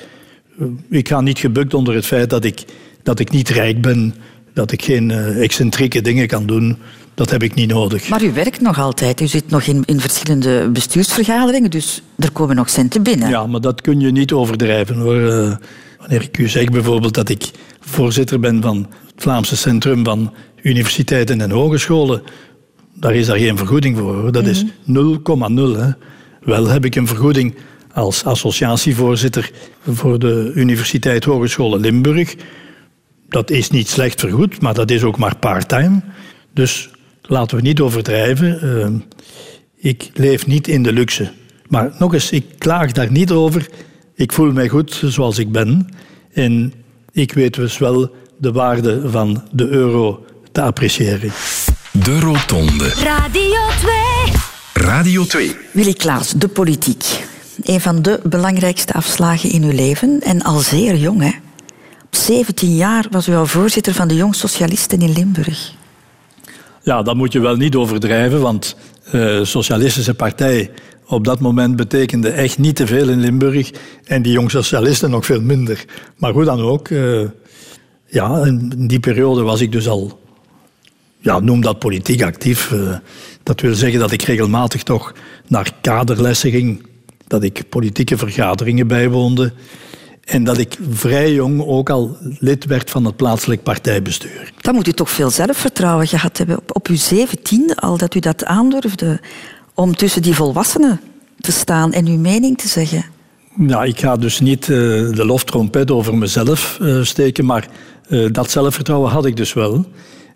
[0.60, 2.64] Uh, ik ga niet gebukt onder het feit dat ik,
[3.02, 4.14] dat ik niet rijk ben,
[4.52, 6.78] dat ik geen excentrieke dingen kan doen.
[7.14, 8.08] Dat heb ik niet nodig.
[8.08, 9.20] Maar u werkt nog altijd.
[9.20, 13.28] U zit nog in, in verschillende bestuursvergaderingen, dus er komen nog centen binnen.
[13.28, 15.16] Ja, maar dat kun je niet overdrijven hoor.
[15.16, 15.56] Uh,
[15.98, 17.50] wanneer ik u zeg bijvoorbeeld dat ik
[17.80, 22.22] voorzitter ben van het Vlaamse Centrum van Universiteiten en Hogescholen,
[22.94, 24.14] daar is daar geen vergoeding voor.
[24.14, 24.32] Hoor.
[24.32, 24.70] Dat is 0,0.
[24.86, 25.96] Mm
[26.40, 27.54] Wel heb ik een vergoeding
[27.92, 29.50] als associatievoorzitter
[29.86, 32.34] voor de Universiteit Hogescholen Limburg.
[33.28, 36.00] Dat is niet slecht vergoed, maar dat is ook maar part-time.
[36.52, 36.90] Dus
[37.26, 38.58] laten we niet overdrijven.
[38.62, 39.00] Uh,
[39.76, 41.32] ik leef niet in de luxe.
[41.68, 43.68] Maar nog eens, ik klaag daar niet over.
[44.14, 45.88] Ik voel mij goed zoals ik ben.
[46.32, 46.72] En
[47.12, 51.32] ik weet dus wel de waarde van de euro te appreciëren.
[51.92, 52.88] De Rotonde.
[52.88, 53.60] Radio
[54.72, 54.86] 2.
[54.86, 55.56] Radio 2.
[55.70, 57.04] Willy Klaas, de politiek.
[57.62, 60.20] Een van de belangrijkste afslagen in uw leven.
[60.20, 61.32] En al zeer jong, hè?
[62.04, 65.72] Op 17 jaar was u al voorzitter van de Jong Socialisten in Limburg.
[66.84, 68.76] Ja, dat moet je wel niet overdrijven, want
[69.10, 70.70] de uh, Socialistische Partij
[71.06, 73.70] op dat moment betekende echt niet te veel in Limburg
[74.04, 75.84] en die jong socialisten nog veel minder.
[76.16, 77.28] Maar hoe dan ook, uh,
[78.06, 80.20] ja, in die periode was ik dus al,
[81.18, 82.70] ja, noem dat politiek actief.
[82.70, 82.96] Uh,
[83.42, 85.12] dat wil zeggen dat ik regelmatig toch
[85.48, 86.86] naar kaderlessen ging,
[87.26, 89.52] dat ik politieke vergaderingen bijwoonde
[90.24, 94.52] en dat ik vrij jong ook al lid werd van het plaatselijk partijbestuur.
[94.60, 98.18] Dan moet u toch veel zelfvertrouwen gehad hebben op, op uw zeventiende, al dat u
[98.18, 99.20] dat aandurfde,
[99.74, 101.00] om tussen die volwassenen
[101.40, 103.04] te staan en uw mening te zeggen.
[103.56, 104.76] Nou, ik ga dus niet uh,
[105.14, 107.68] de loftrompet over mezelf uh, steken, maar
[108.08, 109.86] uh, dat zelfvertrouwen had ik dus wel.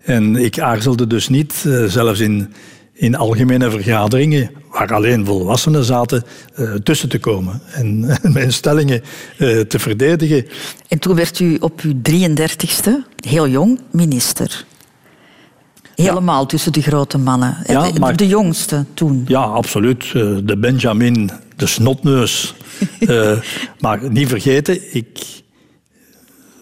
[0.01, 1.53] En ik aarzelde dus niet,
[1.87, 2.53] zelfs in,
[2.99, 6.23] in algemene vergaderingen, waar alleen volwassenen zaten,
[6.83, 7.99] tussen te komen en
[8.33, 9.01] mijn stellingen
[9.67, 10.45] te verdedigen.
[10.87, 14.65] En toen werd u op uw 33ste, heel jong, minister.
[15.95, 17.57] Helemaal tussen de grote mannen.
[17.67, 19.23] Ja, maar, de jongste toen.
[19.27, 20.11] Ja, absoluut.
[20.43, 22.55] De Benjamin, de snotneus.
[23.79, 25.41] maar niet vergeten, ik,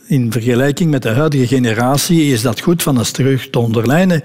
[0.07, 4.23] in vergelijking met de huidige generatie is dat goed van eens terug te onderlijnen.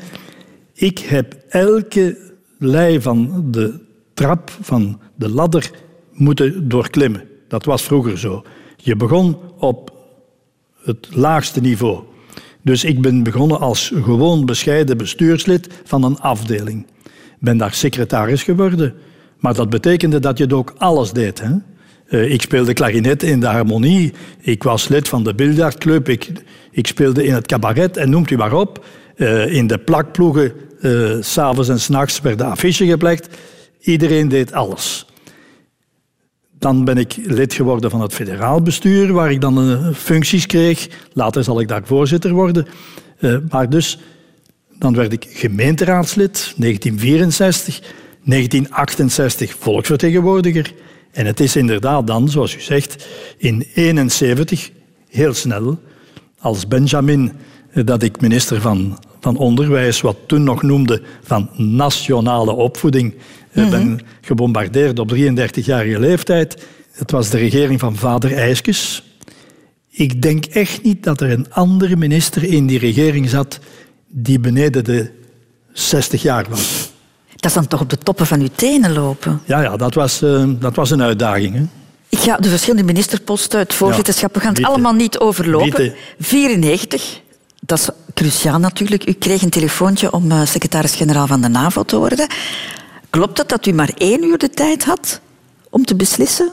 [0.72, 3.80] Ik heb elke lei van de
[4.14, 5.70] trap, van de ladder,
[6.12, 7.28] moeten doorklimmen.
[7.48, 8.44] Dat was vroeger zo.
[8.76, 9.92] Je begon op
[10.82, 12.02] het laagste niveau.
[12.62, 16.86] Dus ik ben begonnen als gewoon bescheiden bestuurslid van een afdeling.
[17.38, 18.94] Ben daar secretaris geworden.
[19.38, 21.40] Maar dat betekende dat je ook alles deed.
[21.40, 21.50] Hè?
[22.08, 24.12] Uh, ik speelde klarinet in de harmonie.
[24.40, 26.08] Ik was lid van de biljartclub.
[26.08, 26.32] Ik,
[26.70, 28.84] ik speelde in het cabaret en noemt u maar op.
[29.22, 33.28] Uh, in de plakploegen, uh, s'avonds en s'nachts werden affiches geplekt.
[33.80, 35.06] Iedereen deed alles.
[36.58, 40.88] Dan ben ik lid geworden van het federaal bestuur, waar ik dan functies kreeg.
[41.12, 42.66] Later zal ik daar voorzitter worden.
[43.48, 43.98] maar dus,
[44.78, 47.80] dan werd ik gemeenteraadslid, 1964.
[48.24, 50.72] 1968 volksvertegenwoordiger.
[51.10, 54.70] En het is inderdaad dan, zoals u zegt, in 71
[55.08, 55.80] heel snel,
[56.38, 57.32] als Benjamin,
[57.72, 63.14] eh, dat ik minister van, van Onderwijs, wat toen nog noemde van nationale opvoeding,
[63.52, 66.66] mm ben gebombardeerd op 33-jarige leeftijd.
[66.92, 69.02] Het was de regering van vader IJskes.
[69.90, 73.58] Ik denk echt niet dat er een andere minister in die regering zat
[74.08, 75.10] die beneden de
[75.72, 76.90] 60 jaar was.
[77.36, 79.40] Dat is dan toch op de toppen van uw tenen lopen?
[79.44, 81.54] Ja, ja dat, was, uh, dat was een uitdaging.
[81.54, 81.62] Hè?
[82.08, 85.94] Ik ga de verschillende ministerposten, het voorzitterschap, we gaan het allemaal niet overlopen.
[86.18, 87.20] 94,
[87.66, 89.08] dat is cruciaal natuurlijk.
[89.08, 92.26] U kreeg een telefoontje om uh, secretaris-generaal van de NAVO te worden.
[93.10, 95.20] Klopt het dat u maar één uur de tijd had
[95.70, 96.52] om te beslissen?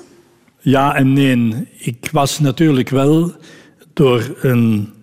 [0.60, 1.68] Ja en nee.
[1.78, 3.34] Ik was natuurlijk wel
[3.94, 4.94] door een,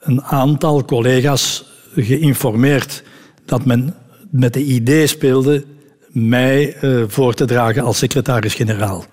[0.00, 3.02] een aantal collega's geïnformeerd
[3.44, 3.94] dat men
[4.30, 5.64] met de idee speelde
[6.08, 9.04] mij uh, voor te dragen als secretaris-generaal.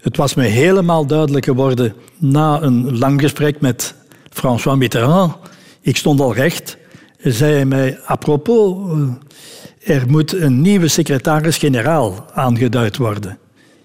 [0.00, 3.94] Het was me helemaal duidelijk geworden na een lang gesprek met
[4.34, 5.34] François Mitterrand.
[5.80, 6.76] Ik stond al recht.
[7.18, 13.38] Zei mij, apropos, uh, er moet een nieuwe secretaris-generaal aangeduid worden.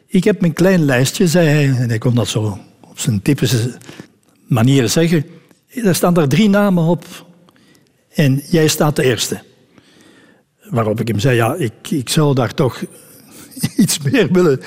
[0.08, 2.60] Ik heb mijn klein lijstje, zei hij, en hij kon dat zo
[2.90, 3.78] op zijn typische
[4.48, 5.26] manier zeggen.
[5.68, 7.06] Er staan er drie namen op
[8.14, 9.42] en jij staat de eerste.
[10.70, 12.84] Waarop ik hem zei, ja, ik, ik zou daar toch
[13.78, 14.60] iets meer willen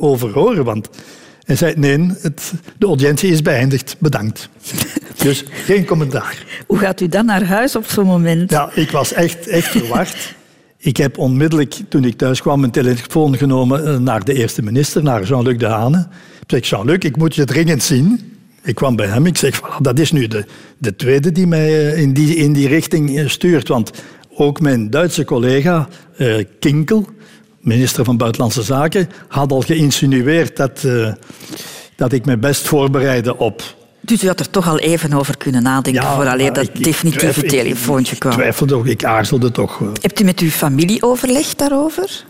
[0.00, 0.64] over horen.
[0.64, 0.88] Want
[1.50, 4.48] hij zei, nee, het, de audiëntie is beëindigd, bedankt.
[5.22, 6.44] Dus geen commentaar.
[6.66, 8.50] Hoe gaat u dan naar huis op zo'n moment?
[8.50, 10.34] Ja, ik was echt, echt verwacht.
[10.78, 15.02] Ik heb onmiddellijk, toen ik thuis kwam, mijn telefoon genomen eh, naar de eerste minister,
[15.02, 15.98] naar Jean-Luc Dehane.
[16.40, 18.34] Ik zeg, Jean-Luc, ik moet je dringend zien.
[18.62, 20.44] Ik kwam bij hem, ik zeg, voilà, dat is nu de,
[20.78, 23.68] de tweede die mij eh, in die, in die richting eh, stuurt.
[23.68, 23.90] Want
[24.34, 27.06] ook mijn Duitse collega uh, Kinkel,
[27.60, 31.12] minister van Buitenlandse Zaken, had al geïnsinueerd dat, uh,
[31.96, 33.62] dat ik me best voorbereidde op.
[34.00, 37.42] Dus u had er toch al even over kunnen nadenken ja, vooraleer dat ik, definitieve
[37.42, 38.32] ik telefoontje kwam?
[38.32, 39.80] Ik twijfelde ook, ik aarzelde toch.
[40.00, 42.24] Hebt u met uw familie overlegd daarover?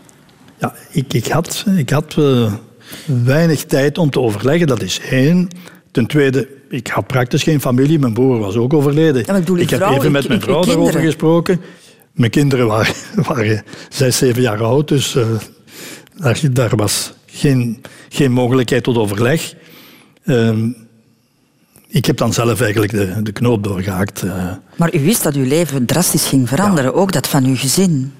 [0.59, 2.53] Ja, ik, ik had, ik had uh,
[3.23, 5.47] weinig tijd om te overleggen, dat is één.
[5.91, 7.99] Ten tweede, ik had praktisch geen familie.
[7.99, 9.23] Mijn broer was ook overleden.
[9.25, 11.61] Ja, ik, ik heb even met mijn vrouw daarover gesproken.
[12.11, 12.93] Mijn kinderen waren,
[13.27, 15.25] waren zes, zeven jaar oud, dus uh,
[16.15, 19.53] daar, daar, was geen, geen mogelijkheid tot overleg.
[20.23, 20.57] Uh,
[21.87, 24.23] ik heb dan zelf eigenlijk de, de knoop doorgehaakt.
[24.23, 24.51] Uh.
[24.77, 26.97] Maar u wist dat uw leven drastisch ging veranderen, ja.
[26.97, 28.13] ook dat van uw gezin?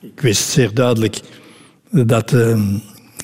[0.00, 1.20] Ik wist zeer duidelijk
[1.90, 2.78] dat ehm,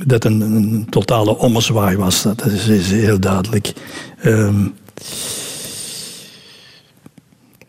[0.05, 2.23] dat een, een, totale ommezwaai was.
[2.23, 3.73] Dat is, is heel duidelijk.
[4.25, 4.75] Um,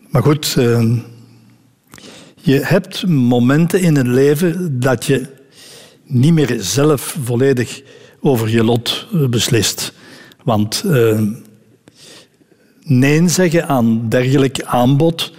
[0.10, 0.92] maar goed, uh,
[2.48, 5.26] je hebt momenten in het leven dat je
[6.04, 7.82] niet meer zelf volledig
[8.22, 9.94] over je lot eh, beslist.
[10.44, 11.22] Want uh,
[12.84, 15.34] nee zeggen aan dergelijk aanbod,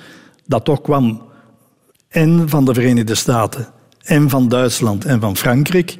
[0.46, 1.22] dat toch kwam
[2.08, 3.68] en van de Verenigde Staten,
[4.02, 5.96] en van Duitsland en van Frankrijk.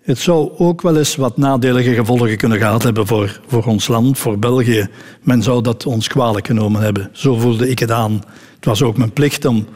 [0.00, 4.18] Het zou ook wel eens wat nadelige gevolgen kunnen gehad hebben voor, voor ons land,
[4.18, 4.88] voor België.
[5.22, 7.10] Men zou dat ons kwalijk genomen hebben.
[7.12, 8.12] Zo voelde ik het aan.
[8.54, 9.66] Het was ook mijn plicht om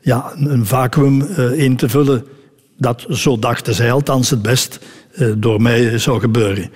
[0.00, 2.24] ja, een vacuüm uh, in te vullen
[2.80, 4.78] dat, zo dachten zij althans het best,
[5.18, 6.70] uh, door mij zou gebeuren.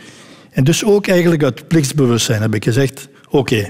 [0.50, 3.36] En dus ook eigenlijk uit plichtsbewustzijn heb ik gezegd, oké.
[3.36, 3.68] Okay.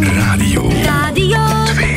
[0.00, 0.70] Radio.
[0.82, 1.96] Radio 2.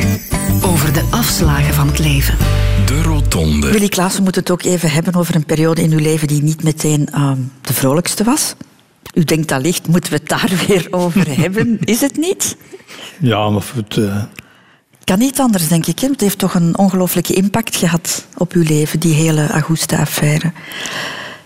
[0.62, 2.38] Over de afslagen van het leven.
[2.86, 3.70] De Rotonde.
[3.70, 6.62] Willy Klaassen moet het ook even hebben over een periode in uw leven die niet
[6.62, 8.54] meteen uh, de vrolijkste was.
[9.14, 11.78] U denkt allicht, moeten we het daar weer over hebben?
[11.84, 12.56] Is het niet?
[13.20, 13.96] Ja, maar het...
[13.96, 14.22] Uh...
[15.06, 15.98] Kan niet anders, denk ik.
[15.98, 16.08] Hè?
[16.08, 20.52] Het heeft toch een ongelooflijke impact gehad op uw leven, die hele Augusta-affaire.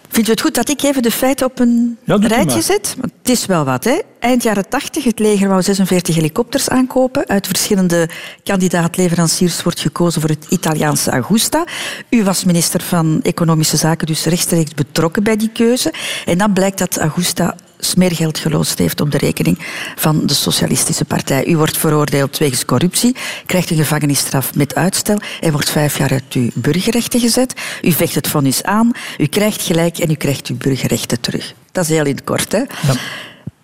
[0.08, 2.94] Vindt u het goed dat ik even de feiten op een Ja, rijtje zet?
[3.00, 3.84] Want het is wel wat.
[3.84, 4.00] Hè?
[4.18, 7.28] Eind jaren 80, het leger wou 46 helikopters aankopen.
[7.28, 8.08] Uit verschillende
[8.42, 11.64] kandidaat-leveranciers wordt gekozen voor het Italiaanse Augusta.
[12.10, 15.92] U was minister van Economische Zaken, dus rechtstreeks betrokken bij die keuze.
[16.26, 19.58] En dan blijkt dat Augusta smeergeld geloosd heeft op de rekening
[19.96, 21.46] van de Socialistische Partij.
[21.46, 23.16] U wordt veroordeeld wegens corruptie,
[23.46, 27.54] krijgt een gevangenisstraf met uitstel en wordt vijf jaar uit uw burgerrechten gezet.
[27.82, 31.54] U vecht het vonnis aan, u krijgt gelijk en u krijgt uw burgerrechten terug.
[31.72, 32.62] Dat is heel in het kort, hè?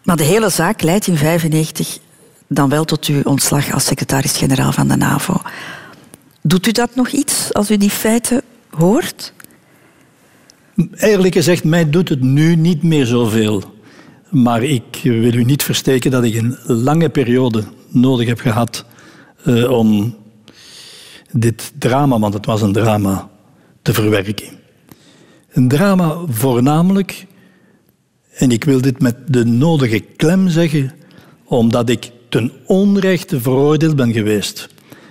[0.03, 1.99] Maar de hele zaak leidt in 1995
[2.49, 5.41] dan wel tot uw ontslag als secretaris-generaal van de NAVO.
[6.43, 9.33] Doet u dat nog iets als u die feiten hoort?
[10.95, 13.76] Eerlijk gezegd, mij doet het nu niet meer zoveel.
[14.31, 18.85] Maar ik wil u niet versteken dat ik een lange periode nodig heb gehad
[19.45, 20.17] uh, om
[21.33, 23.29] dit drama, want het was een drama,
[23.83, 24.59] te verwerken.
[25.53, 27.27] Een drama voornamelijk,
[28.33, 30.93] en ik wil dit met de nodige klem zeggen,
[31.45, 34.69] omdat ik ten onrechte veroordeeld ben geweest.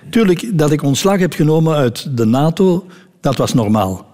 [0.09, 2.85] Tuurlijk, dat ik ontslag heb genomen uit de NATO,
[3.21, 4.13] dat was normaal.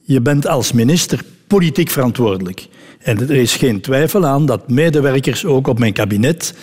[0.00, 2.68] Je bent als minister politiek verantwoordelijk.
[3.02, 6.54] En er is geen twijfel aan dat medewerkers ook op mijn kabinet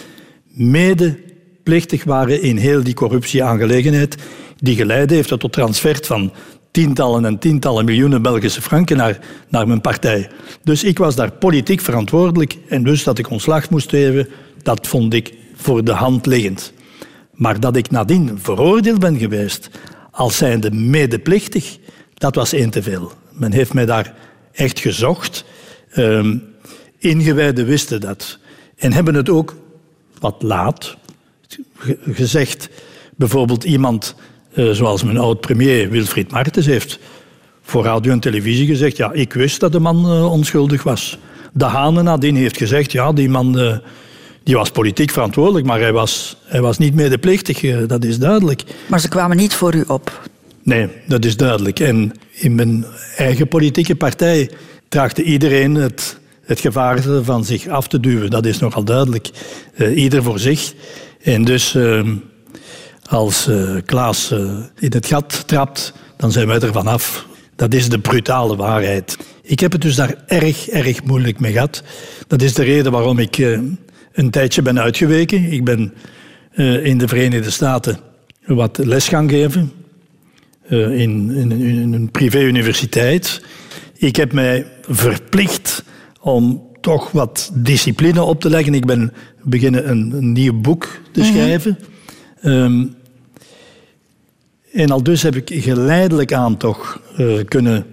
[0.48, 4.16] medeplichtig waren in heel die corruptieaangelegenheid
[4.58, 6.34] die geleid heeft tot transfer van
[6.72, 10.30] tientallen en tientallen miljoenen Belgische franken naar, naar mijn partij.
[10.64, 14.28] Dus ik was daar politiek verantwoordelijk en dus dat ik ontslag moest geven,
[14.62, 16.74] dat vond ik voor de hand liggend.
[17.34, 19.70] Maar dat ik nadien veroordeeld ben geweest
[20.12, 21.78] als zijnde medeplichtig,
[22.14, 23.12] dat was één te veel.
[23.32, 24.14] Men heeft mij daar
[24.52, 25.46] echt gezocht.
[25.98, 26.44] Um,
[26.98, 28.38] ingewijden wisten dat.
[28.76, 29.56] En hebben het ook
[30.20, 30.98] wat laat
[32.12, 32.70] gezegd.
[33.16, 34.16] Bijvoorbeeld iemand
[34.54, 37.00] uh, zoals mijn oud-premier Wilfried Martens heeft
[37.62, 38.98] voor radio en televisie gezegd...
[38.98, 41.18] ja, ik wist dat de man uh, onschuldig was.
[41.54, 42.92] De Hane nadien heeft gezegd...
[42.92, 43.78] ja, die man uh,
[44.44, 45.66] die was politiek verantwoordelijk...
[45.66, 48.64] maar hij was, hij was niet medeplichtig, dat is duidelijk.
[48.88, 50.30] Maar ze kwamen niet voor u op?
[50.64, 51.80] Nee, dat is duidelijk.
[51.80, 52.86] En in mijn
[53.18, 54.50] eigen politieke partij
[54.90, 58.30] traagde iedereen het, het gevaar van zich af te duwen.
[58.30, 59.30] Dat is nogal duidelijk.
[59.78, 60.74] Uh, ieder voor zich.
[61.22, 62.08] En dus uh,
[63.10, 64.32] als uh, Klaas
[64.80, 67.28] in het gat trapt, dan zijn wij er vanaf.
[67.56, 69.18] Dat is de brutale waarheid.
[69.42, 71.84] Ik heb het dus daar erg, erg moeilijk mee gehad.
[72.28, 73.38] Dat is de reden waarom ik
[74.14, 75.52] een tijdje ben uitgeweken.
[75.52, 75.94] Ik ben
[76.84, 78.00] in de Verenigde Staten
[78.46, 79.72] wat les gaan geven.
[80.70, 83.42] In, in, in een privé-universiteit.
[84.00, 85.84] Ik heb mij verplicht
[86.22, 88.74] om toch wat discipline op te leggen.
[88.74, 91.78] Ik ben beginnen een, een nieuw boek te schrijven.
[91.80, 92.52] Mm -hmm.
[92.52, 92.96] um,
[94.72, 97.86] en al dus heb ik geleidelijk aan toch uh, kunnen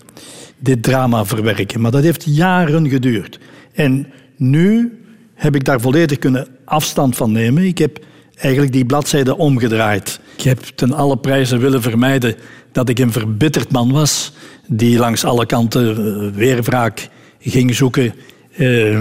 [0.58, 1.80] dit drama verwerken.
[1.80, 3.38] Maar dat heeft jaren geduurd.
[3.72, 4.98] En nu
[5.34, 7.62] heb ik daar volledig kunnen afstand van nemen.
[7.62, 8.04] Ik heb
[8.36, 10.20] eigenlijk die bladzijde omgedraaid.
[10.36, 12.34] Ik heb ten alle prijzen willen vermijden
[12.72, 14.32] dat ik een verbitterd man was
[14.66, 17.08] die langs alle kanten uh, weerwraak
[17.40, 18.14] ging zoeken
[18.56, 18.96] uh,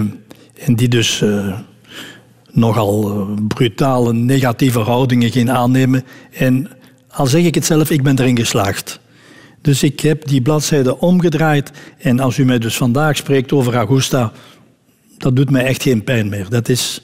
[0.54, 1.58] en die dus uh,
[2.52, 6.04] nogal brutale negatieve houdingen ging aannemen.
[6.32, 6.68] En
[7.08, 9.00] al zeg ik het zelf, ik ben erin geslaagd.
[9.60, 14.32] Dus ik heb die bladzijde omgedraaid en als u mij dus vandaag spreekt over Augusta,
[15.18, 16.48] dat doet mij echt geen pijn meer.
[16.48, 17.02] Dat is,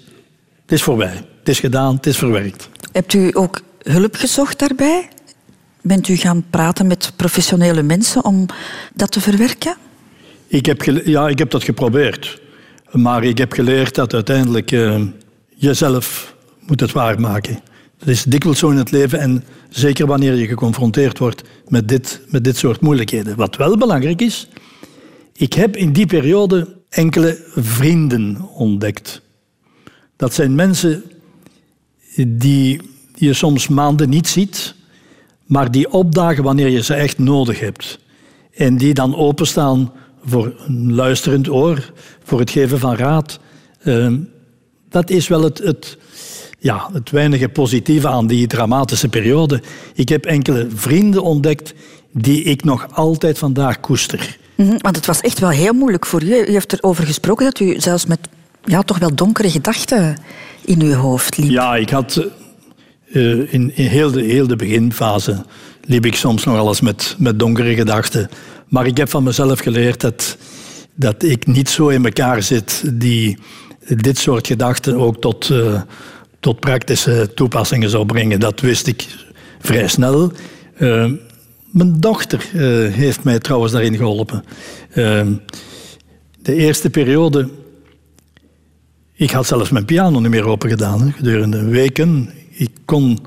[0.66, 1.31] is voorbij.
[1.42, 2.68] Het is gedaan, het is verwerkt.
[2.92, 5.08] Hebt u ook hulp gezocht daarbij?
[5.80, 8.46] Bent u gaan praten met professionele mensen om
[8.94, 9.76] dat te verwerken?
[10.46, 12.40] Ik heb, ja, ik heb dat geprobeerd.
[12.90, 15.02] Maar ik heb geleerd dat uiteindelijk uh,
[15.48, 17.60] jezelf moet het waarmaken.
[17.98, 22.20] Dat is dikwijls zo in het leven en zeker wanneer je geconfronteerd wordt met dit,
[22.28, 23.36] met dit soort moeilijkheden.
[23.36, 24.48] Wat wel belangrijk is,
[25.32, 29.22] ik heb in die periode enkele vrienden ontdekt.
[30.16, 31.04] Dat zijn mensen
[32.26, 32.80] die
[33.14, 34.74] je soms maanden niet ziet,
[35.46, 37.98] maar die opdagen wanneer je ze echt nodig hebt.
[38.54, 39.92] En die dan openstaan
[40.24, 41.92] voor een luisterend oor,
[42.24, 43.38] voor het geven van raad.
[43.84, 44.12] Uh,
[44.88, 45.98] dat is wel het, het,
[46.58, 49.62] ja, het weinige positieve aan die dramatische periode.
[49.94, 51.74] Ik heb enkele vrienden ontdekt
[52.12, 54.38] die ik nog altijd vandaag koester.
[54.54, 56.26] Mhm, want het was echt wel heel moeilijk voor u.
[56.26, 58.18] U heeft erover gesproken dat u zelfs met
[58.64, 60.18] ja, toch wel donkere gedachten
[60.64, 61.50] in uw hoofd liep.
[61.50, 62.28] Ja, ik had
[63.12, 65.44] uh, in, heel, de, heel de beginfase
[65.84, 68.28] liep ik soms nog alles met, met donkere gedachten.
[68.68, 70.36] Maar ik heb van mezelf geleerd dat,
[70.94, 73.38] dat ik niet zo in elkaar zit die
[73.86, 75.80] dit soort gedachten ook tot, uh,
[76.40, 78.40] tot praktische toepassingen zou brengen.
[78.40, 79.06] Dat wist ik
[79.58, 80.32] vrij snel.
[80.78, 81.10] Uh,
[81.70, 82.48] mijn dochter
[82.92, 84.44] heeft mij trouwens daarin geholpen.
[86.42, 87.48] de eerste periode
[89.22, 92.30] ik had zelfs mijn piano niet meer open gedaan gedurende weken.
[92.50, 93.18] Ik kon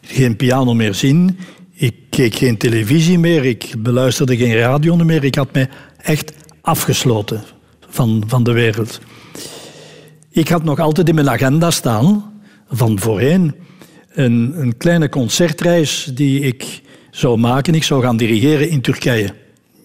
[0.00, 1.38] geen piano meer zien.
[1.72, 3.44] Ik keek geen televisie meer.
[3.44, 5.24] Ik beluisterde geen radio meer.
[5.24, 7.42] Ik had mij echt afgesloten
[7.88, 9.00] van, van de wereld.
[10.30, 13.54] Ik had nog altijd in mijn agenda staan, van voorheen,
[14.12, 17.74] een, een kleine concertreis die ik zou maken.
[17.74, 19.34] Ik zou gaan dirigeren in Turkije.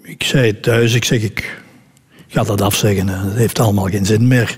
[0.01, 1.61] Ik zei thuis, ik zeg, ik
[2.27, 3.05] ga dat afzeggen.
[3.05, 4.57] Dat heeft allemaal geen zin meer.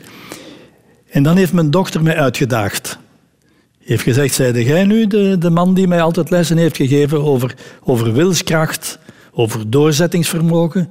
[1.18, 2.98] En dan heeft mijn dochter mij uitgedaagd.
[3.84, 7.54] Heeft gezegd, zijde jij nu de, de man die mij altijd lessen heeft gegeven over,
[7.84, 9.00] over wilskracht,
[9.32, 10.90] over doorzettingsvermogen?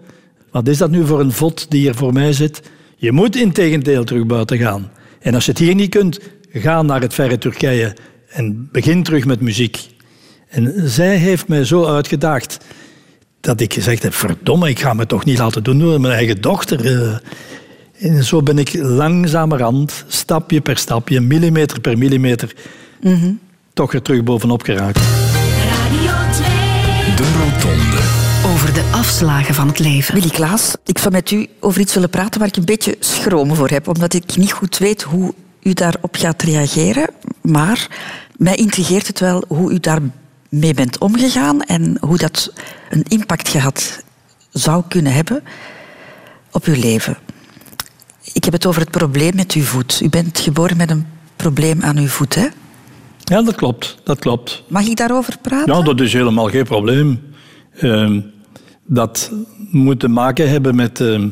[0.50, 2.62] Wat is dat nu voor een vod die hier voor mij zit?
[2.96, 4.90] Je moet in tegendeel terug buiten gaan.
[5.20, 6.20] En als je het hier niet kunt,
[6.52, 7.96] ga naar het verre Turkije
[8.28, 9.86] en begin terug met muziek.
[10.48, 12.58] En zij heeft mij zo uitgedaagd
[13.40, 16.40] dat ik gezegd heb, verdomme, ik ga me toch niet laten doen door mijn eigen
[16.40, 17.20] dochter.
[17.98, 22.54] En zo ben ik langzamerhand, stapje per stapje, millimeter per millimeter,
[23.00, 23.38] mm
[23.76, 24.98] toch er terug bovenop geraakt.
[24.98, 26.46] Radio 2.
[27.16, 28.02] De Rotonde.
[28.54, 30.14] Over de afslagen van het leven.
[30.14, 33.54] Willy Klaas, ik zou met u over iets willen praten waar ik een beetje schroom
[33.54, 37.10] voor heb, omdat ik niet goed weet hoe u daarop gaat reageren.
[37.42, 37.88] Maar
[38.36, 42.52] mij intrigeert het wel hoe u daarmee bent omgegaan en hoe dat
[42.90, 44.02] een impact gehad
[44.50, 45.42] zou kunnen hebben
[46.50, 47.16] op uw leven.
[48.36, 50.00] Ik heb het over het probleem met uw voet.
[50.02, 51.06] U bent geboren met een
[51.36, 52.46] probleem aan uw voet, hè?
[53.24, 53.98] Ja, dat klopt.
[54.04, 54.62] Dat klopt.
[54.68, 55.74] Mag ik daarover praten?
[55.74, 57.20] Ja, dat is helemaal geen probleem.
[57.80, 58.20] Uh,
[58.86, 59.32] dat
[59.70, 61.24] moet te maken hebben met uh,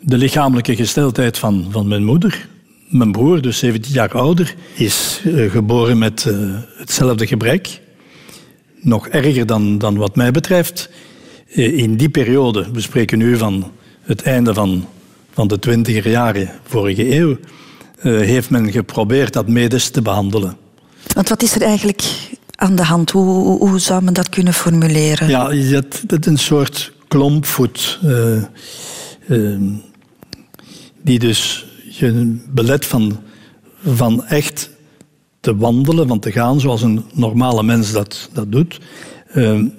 [0.00, 2.48] de lichamelijke gesteldheid van, van mijn moeder.
[2.88, 6.34] Mijn broer, dus 17 jaar ouder, is uh, geboren met eh,
[6.76, 7.80] hetzelfde gebrek.
[8.80, 10.90] Nog erger dan, dan wat mij betreft.
[11.46, 13.70] in die periode, we spreken nu van
[14.02, 14.86] het einde van
[15.32, 17.36] van de twintiger jaren vorige eeuw,
[18.02, 20.56] uh, heeft men geprobeerd dat medisch te behandelen.
[21.14, 22.02] Want wat is er eigenlijk
[22.54, 23.10] aan de hand?
[23.10, 25.28] Hoe, hoe, zou men dat kunnen formuleren?
[25.28, 27.98] Ja, je hebt een soort klompvoet.
[28.04, 28.42] Uh,
[29.26, 29.60] uh,
[31.02, 33.20] die dus je belet van,
[33.84, 34.70] van echt
[35.40, 38.80] te wandelen, van te gaan zoals een normale mens dat, dat doet.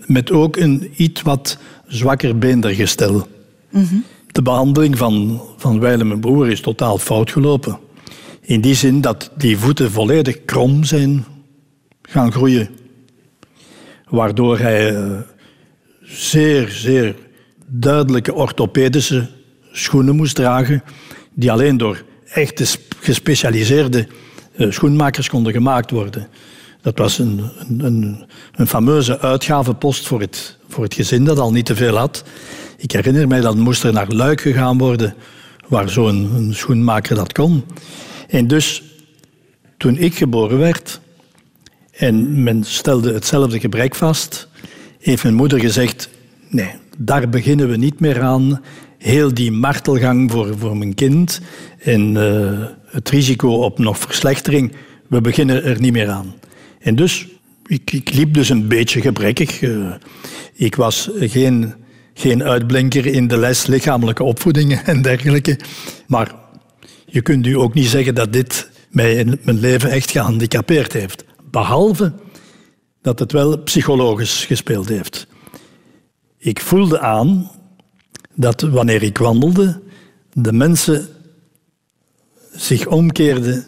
[0.06, 3.28] met ook een iets wat zwakker beendergestel.
[3.70, 7.80] Mm -hmm de behandeling van, van Weile mijn broer is totaal fout gelopen.
[8.42, 11.26] In die zin dat die voeten volledig krom zijn
[12.02, 12.70] gaan groeien.
[14.10, 15.12] Waardoor hij eh,
[16.02, 17.16] zeer, zeer
[17.66, 19.30] duidelijke orthopedische
[19.72, 20.84] schoenen moest dragen,
[21.34, 22.66] die alleen door echte
[23.00, 24.08] gespecialiseerde
[24.56, 26.28] eh, schoenmakers konden gemaakt worden.
[26.82, 28.26] Dat was een, een,
[28.56, 32.24] een fameuze uitgavenpost voor het, voor het gezin dat al niet te veel had.
[32.84, 35.16] Ik herinner mij dat moest er naar Luik gegaan worden,
[35.68, 37.64] waar zo'n schoenmaker dat kon.
[38.28, 38.84] En dus,
[39.78, 41.00] toen ik geboren werd
[41.92, 44.48] en men stelde hetzelfde gebrek vast,
[45.00, 46.10] heeft mijn moeder gezegd,
[46.50, 48.62] nee, daar beginnen we niet meer aan.
[48.98, 51.42] Heel die martelgang voor, voor mijn kind
[51.80, 54.72] en uh, het risico op nog verslechtering,
[55.08, 56.34] we beginnen er niet meer aan.
[56.80, 57.28] En dus,
[57.66, 59.62] ik, ik liep dus een beetje gebrekkig.
[59.62, 59.94] Uh,
[60.54, 61.74] ik was geen
[62.14, 65.60] geen uitblinker in de les lichamelijke opvoeding en dergelijke.
[66.08, 66.36] Maar
[67.06, 71.24] je kunt u ook niet zeggen dat dit mij in mijn leven echt gehandicapeerd heeft.
[71.52, 72.14] Behalve
[73.02, 75.28] dat het wel psychologisch gespeeld heeft.
[76.38, 77.52] Ik voelde aan
[78.36, 79.82] dat wanneer ik wandelde,
[80.34, 81.08] de mensen
[82.52, 83.66] zich omkeerden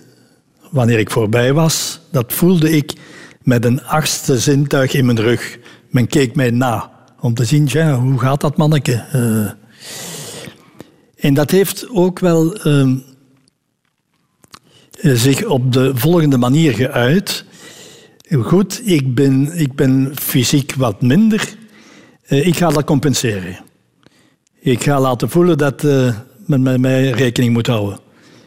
[0.72, 2.00] wanneer ik voorbij was.
[2.12, 2.94] Dat voelde ik
[3.42, 5.60] met een achtste zintuig in mijn rug.
[5.90, 6.95] Men keek mij na
[7.26, 9.04] om te zien, ja, hoe gaat dat manneke?
[9.16, 9.52] Uh,
[11.16, 12.98] en dat heeft ook wel uh,
[15.02, 17.46] zich op de volgende manier geuit.
[18.42, 21.56] Goed, ik ben, ik ben fysiek wat minder.
[22.28, 23.60] Uh, ik ga dat compenseren.
[24.60, 25.84] Ik ga laten voelen dat
[26.46, 28.00] men met mij rekening moet houden.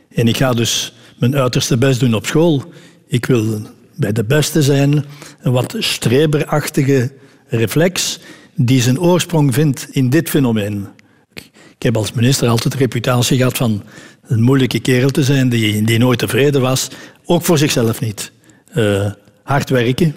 [0.08, 2.62] En ik ga dus mijn uiterste best doen op school.
[3.06, 3.60] Ik wil
[3.94, 5.04] bij de beste zijn,
[5.40, 7.12] een wat streberachtige
[7.46, 8.20] reflex
[8.60, 10.86] die zijn oorsprong vindt in dit fenomeen.
[11.34, 13.82] Ik heb als minister altijd de reputatie gehad van
[14.22, 16.88] een moeilijke kerel te zijn die, die nooit tevreden was,
[17.24, 18.32] ook voor zichzelf niet.
[18.74, 19.10] Uh,
[19.42, 20.14] hard werken,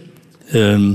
[0.54, 0.90] uh,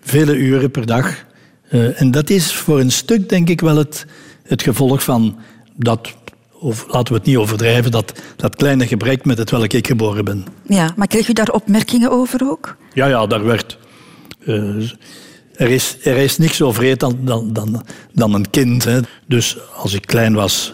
[0.00, 1.24] vele uren per dag.
[1.70, 4.06] Uh, en dat is voor een stuk, denk ik, wel het,
[4.42, 5.38] het gevolg van
[5.76, 6.16] dat,
[6.52, 10.24] of laten we het niet overdrijven, dat, dat kleine gebrek met het welk ik geboren
[10.24, 10.44] ben.
[10.66, 12.76] Ja, maar kreeg u daar opmerkingen over ook?
[12.92, 13.78] Ja, ja, daar werd.
[14.46, 14.90] Uh,
[15.54, 18.84] er is, er is niks zo vreed dan, dan, dan, dan een kind.
[18.84, 19.00] Hè.
[19.26, 20.72] Dus als ik klein was,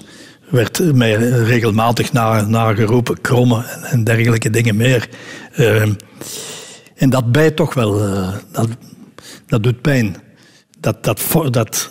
[0.48, 1.14] werd mij
[1.44, 5.08] regelmatig nageroepen, na krommen en, en, dergelijke dingen meer.
[5.56, 5.82] Uh,
[6.94, 8.08] en dat bijt toch wel.
[8.08, 8.68] Uh, dat,
[9.46, 10.16] dat doet pijn.
[10.80, 11.90] Dat, dat, dat,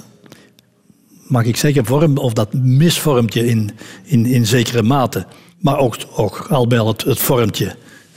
[1.27, 3.71] mag ik zeggen, vorm, of dat misvormt je in,
[4.03, 5.25] in, in zekere mate.
[5.59, 7.71] Maar ook, ook al bij al het, het vormt je.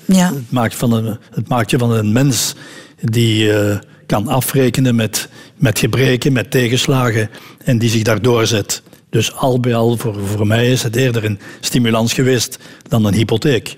[0.05, 0.33] Ja.
[0.35, 2.55] Het, maakt van een, het maakt je van een mens
[3.01, 3.79] die uh,
[4.11, 7.31] kan afrekenen met, met gebreken, met tegenslagen
[7.65, 8.83] en die zich daardoor zet.
[9.11, 12.59] Dus al bij al, voor, voor mij is het eerder een stimulans geweest
[12.89, 13.75] dan een hypotheek.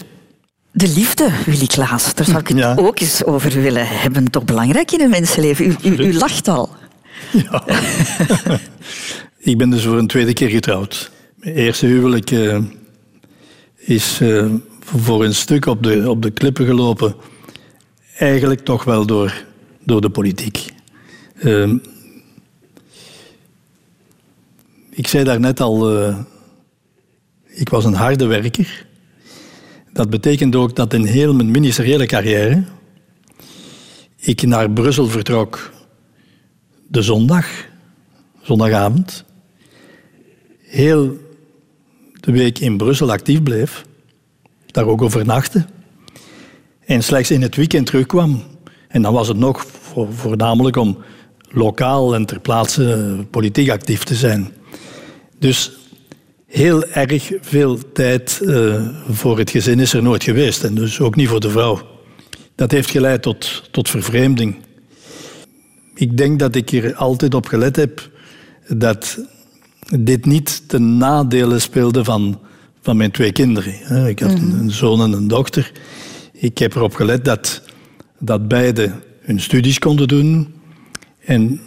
[0.72, 2.74] De liefde, Willy Klaas, daar zou ik het ja.
[2.76, 4.30] ook eens over willen hebben.
[4.30, 5.66] Toch belangrijk in een mensenleven.
[5.66, 6.70] U, u, u lacht al.
[7.32, 7.64] Ja.
[9.50, 11.10] ik ben dus voor een tweede keer getrouwd.
[11.36, 12.58] Mijn eerste huwelijk uh,
[13.76, 14.46] is uh,
[14.80, 17.14] voor een stuk op de, op de klippen gelopen.
[18.18, 19.44] Eigenlijk toch wel door,
[19.84, 20.66] door de politiek.
[21.34, 21.74] Uh,
[24.90, 26.18] ik zei daarnet al, uh,
[27.46, 28.86] ik was een harde werker.
[29.92, 32.64] Dat betekent ook dat in heel mijn ministeriële carrière
[34.24, 35.72] ik naar Brussel vertrok
[36.88, 37.46] de zondag,
[38.42, 39.24] zondagavond,
[40.58, 41.16] heel
[42.20, 43.84] de week in Brussel actief bleef,
[44.66, 45.66] daar ook overnachtte
[46.84, 48.42] en slechts in het weekend terugkwam.
[48.92, 49.66] En dan was het nog
[50.10, 50.98] voornamelijk om
[51.48, 54.52] lokaal en ter plaatse politiek actief te zijn.
[55.38, 55.72] Dus
[56.46, 60.64] heel erg veel tijd uh, voor het gezin is er nooit geweest.
[60.64, 61.80] En dus ook niet voor de vrouw.
[62.54, 64.56] Dat heeft geleid tot, tot vervreemding.
[65.94, 68.10] Ik denk dat ik er altijd op gelet heb
[68.68, 69.18] dat
[69.98, 72.40] dit niet ten nadele speelde van,
[72.82, 74.06] van mijn twee kinderen.
[74.08, 75.72] Ik had een, een zoon en een dochter.
[76.32, 77.62] Ik heb erop gelet dat,
[78.24, 80.54] dat beide hun studies konden doen
[81.24, 81.60] en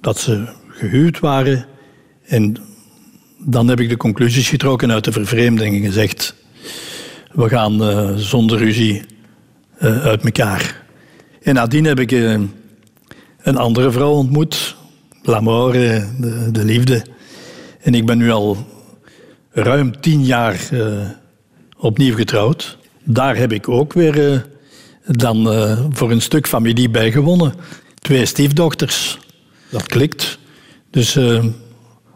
[0.00, 1.66] dat ze gehuwd waren
[2.22, 2.56] en
[3.38, 6.34] dan heb ik de conclusies getrokken uit de vervreemding en gezegd:
[7.32, 9.02] we gaan uh, zonder ruzie
[9.82, 10.84] uh, uit elkaar.
[11.42, 12.40] En nadien heb ik uh,
[13.42, 14.76] een andere vrouw ontmoet,
[15.22, 17.04] L'amour, de, de, liefde.
[17.80, 18.56] En ik ben nu al
[19.50, 20.68] ruim tien jaar
[21.78, 22.78] opnieuw getrouwd.
[23.04, 24.46] Daar heb ik ook weer
[25.06, 25.46] dan
[25.92, 27.54] voor een stuk familie bijgewonnen.
[27.98, 29.18] Twee stiefdochters.
[29.70, 30.38] Dat klikt.
[30.90, 31.18] Dus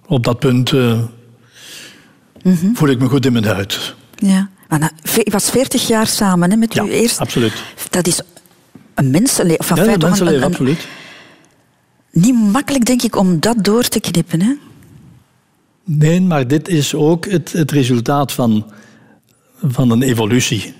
[0.06, 1.00] op dat punt uh,
[2.42, 3.94] mm voel ik me goed in mijn huid.
[4.14, 4.48] Ja.
[4.68, 4.92] Maar
[5.24, 7.20] je was 40 jaar samen hè, met ja, uw eerste...
[7.20, 7.62] absoluut.
[7.90, 8.20] Dat is
[8.94, 9.64] een mensenleven.
[9.68, 10.86] Enfin, ja, een mensenleven, een, absoluut.
[12.12, 14.42] Niet makkelijk, denk ik, om dat door te knippen.
[14.42, 14.52] Hè?
[15.84, 18.66] Nee, maar dit is ook het, het resultaat van,
[19.62, 20.74] van een evolutie.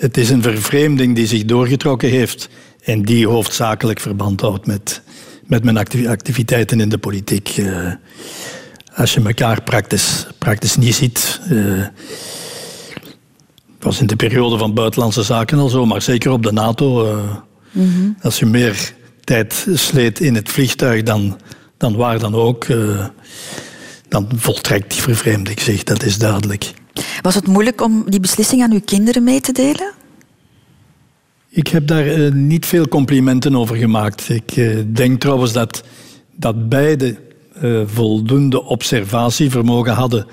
[0.00, 2.48] Het is een vervreemding die zich doorgetrokken heeft
[2.82, 5.02] en die hoofdzakelijk verband houdt met,
[5.46, 5.76] met mijn
[6.06, 7.56] activiteiten in de politiek.
[7.56, 7.92] Uh,
[8.94, 11.40] als je elkaar praktisch, praktisch niet ziet.
[11.50, 11.86] Uh,
[13.80, 17.06] was in de periode van buitenlandse zaken al zo, maar zeker op de NATO.
[17.06, 17.36] Uh,
[17.70, 18.16] mm -hmm.
[18.22, 18.92] Als je meer
[19.24, 21.38] tijd sleet in het vliegtuig dan,
[21.76, 22.66] dan waar dan ook,
[24.08, 26.72] dan voltrekt die vervreemding zich, dat is duidelijk.
[27.22, 29.92] Was het moeilijk om die beslissing aan uw kinderen mee te delen?
[31.52, 34.28] Ik heb daar uh, niet veel complimenten over gemaakt.
[34.28, 35.84] Ik uh, denk trouwens dat,
[36.34, 37.16] dat beide
[37.62, 40.26] uh, voldoende observatievermogen hadden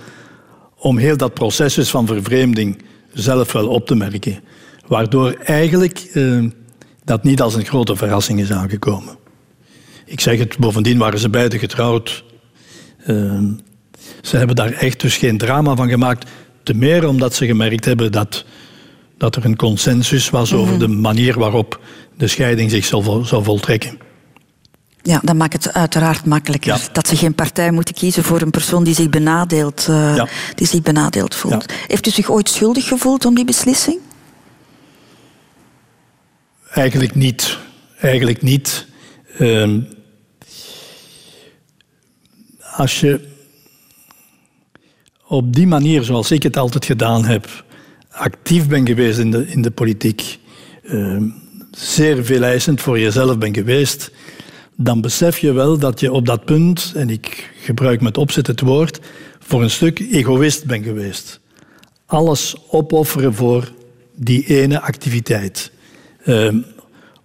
[0.76, 2.82] om heel dat proces dus van vervreemding
[3.14, 4.40] zelf wel op te merken.
[4.88, 6.20] Waardoor eigenlijk
[7.04, 9.18] dat niet als een grote verrassing is aangekomen.
[10.06, 12.24] Ik zeg het, bovendien waren ze beide getrouwd.
[14.22, 16.30] ze hebben daar echt dus geen drama van gemaakt.
[16.68, 18.46] Te meer omdat ze gemerkt hebben dat
[19.18, 20.80] dat er een consensus was over mhm.
[20.80, 21.82] de manier waarop
[22.18, 24.00] de scheiding zich zou, zou voltrekken.
[25.02, 26.90] Ja, dat maakt het uiteraard makkelijker.
[26.92, 30.24] Dat ze geen partij moeten kiezen voor een persoon die zich benadeeld, uh,
[30.56, 31.74] die zich benadeeld voelt.
[31.88, 34.00] Heeft u zich ooit schuldig gevoeld om die beslissing?
[36.70, 37.58] Eigenlijk niet.
[38.00, 38.88] Eigenlijk niet.
[39.40, 39.74] Uh,
[42.76, 43.36] als je
[45.28, 47.66] op die manier, zoals ik het altijd gedaan heb,
[48.10, 50.40] actief ben geweest in de, in de politiek.
[50.84, 51.22] Uh,
[51.72, 54.12] zeer veel eisend voor jezelf bent geweest,
[54.76, 58.62] dan besef je wel dat je op dat punt, en ik gebruik met opzet het
[58.62, 59.00] woord,
[59.40, 61.40] voor een stuk egoïst bent geweest.
[62.06, 63.72] Alles opofferen voor
[64.16, 65.72] die ene activiteit.
[66.26, 66.54] Uh,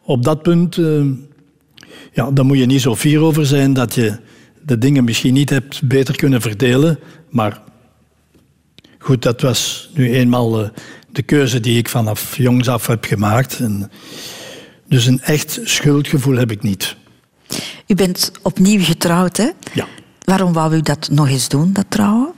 [0.03, 1.05] op dat punt, uh,
[2.12, 4.16] ja, dan moet je niet zo fier over zijn dat je
[4.64, 6.98] de dingen misschien niet hebt beter kunnen verdelen.
[7.30, 7.62] Maar
[9.03, 10.68] goed, dat was nu eenmaal uh,
[11.11, 13.59] de keuze die ik vanaf jongs af heb gemaakt.
[13.59, 13.90] En
[14.88, 16.96] dus een echt schuldgevoel heb ik niet.
[17.86, 19.50] U bent opnieuw getrouwd, hè?
[19.74, 19.86] Ja.
[20.24, 22.32] Waarom wou u dat nog eens doen, dat trouwen?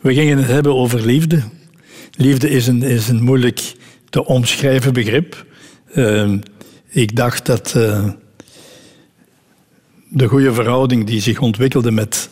[0.00, 1.42] We gingen het hebben over liefde.
[2.10, 3.74] Liefde is een, is een moeilijk
[4.10, 5.46] te omschrijven begrip.
[5.94, 6.32] Uh,
[6.88, 8.08] ik dacht dat uh,
[10.08, 12.28] de goede verhouding die zich ontwikkelde met,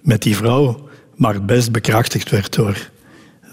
[0.00, 0.85] met die vrouw,
[1.16, 2.90] maar het best bekrachtigd werd door,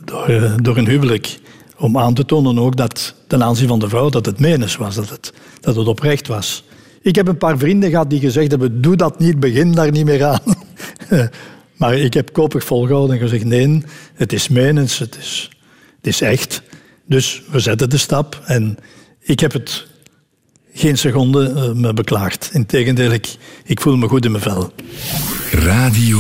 [0.06, 1.40] door, uh, door een huwelijk.
[1.78, 4.96] Om aan te tonen ook dat ten aanzien van de vrouw dat het menens was,
[4.96, 6.64] dat het, dat het oprecht was.
[7.02, 10.06] Ik heb een paar vrienden gehad die gezegd hebben: doe dat niet, begin daar niet
[10.06, 10.56] meer aan.
[11.78, 13.84] maar ik heb koppig volgehouden en gezegd: nee,
[14.14, 15.50] het is menens, het is,
[15.98, 16.62] het is echt.
[17.06, 18.78] Dus we zetten de stap en
[19.20, 19.88] ik heb het
[20.74, 22.50] geen seconde uh, me beklaagd.
[22.54, 24.74] Integendeel, ik, ik voel me goed in mijn vel.
[25.52, 26.20] Radio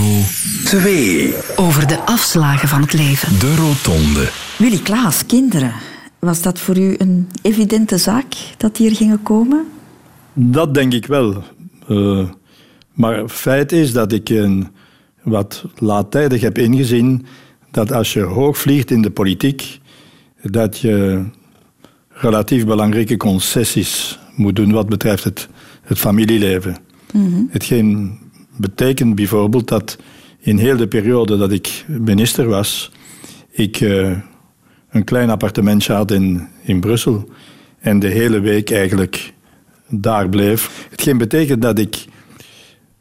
[0.65, 1.33] 2.
[1.55, 3.39] Over de afslagen van het leven.
[3.39, 4.29] De Rotonde.
[4.57, 5.73] Willy Klaas, kinderen.
[6.19, 9.65] Was dat voor u een evidente zaak dat die er gingen komen?
[10.33, 11.43] Dat denk ik wel.
[11.89, 12.29] Uh,
[12.93, 14.67] maar feit is dat ik een
[15.23, 17.25] wat laattijdig heb ingezien
[17.71, 19.79] dat als je hoog vliegt in de politiek,
[20.41, 21.23] dat je
[22.09, 25.47] relatief belangrijke concessies moet doen wat betreft het,
[25.81, 26.77] het familieleven.
[27.13, 27.47] Mm-hmm.
[27.51, 28.19] Hetgeen
[28.57, 29.97] betekent bijvoorbeeld dat
[30.39, 32.91] in heel de periode dat ik minister was,
[33.51, 34.17] ik uh,
[34.89, 37.29] een klein appartementje had in, in Brussel
[37.79, 39.33] en de hele week eigenlijk
[39.87, 40.87] daar bleef.
[40.89, 42.05] Hetgeen betekent dat ik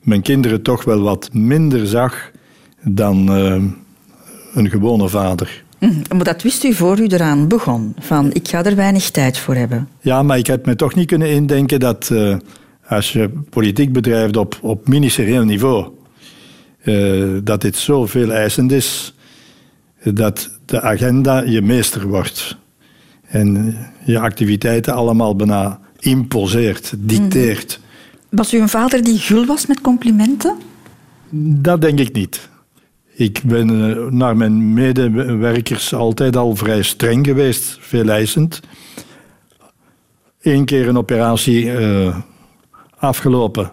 [0.01, 2.31] mijn kinderen toch wel wat minder zag
[2.83, 3.63] dan uh,
[4.55, 5.65] een gewone vader.
[5.83, 9.39] Mm, maar dat wist u voor u eraan begon, van ik ga er weinig tijd
[9.39, 9.89] voor hebben.
[10.01, 12.37] Ja, maar ik heb me toch niet kunnen indenken dat uh,
[12.87, 15.89] als je politiek bedrijft op, op ministerieel niveau,
[16.85, 19.15] uh, dat dit zo veel eisend is,
[20.05, 22.57] dat de agenda je meester wordt.
[23.27, 27.81] En je activiteiten allemaal bijna imposeert, dicteert.
[27.81, 28.39] Mm.
[28.39, 30.57] Was u een vader die gul was met complimenten?
[31.61, 32.51] Dat denk ik niet.
[33.15, 38.61] Ik ben uh, naar mijn medewerkers altijd al vrij streng geweest, veel eisend.
[40.41, 42.17] Eén keer een operatie uh,
[42.99, 43.73] afgelopen.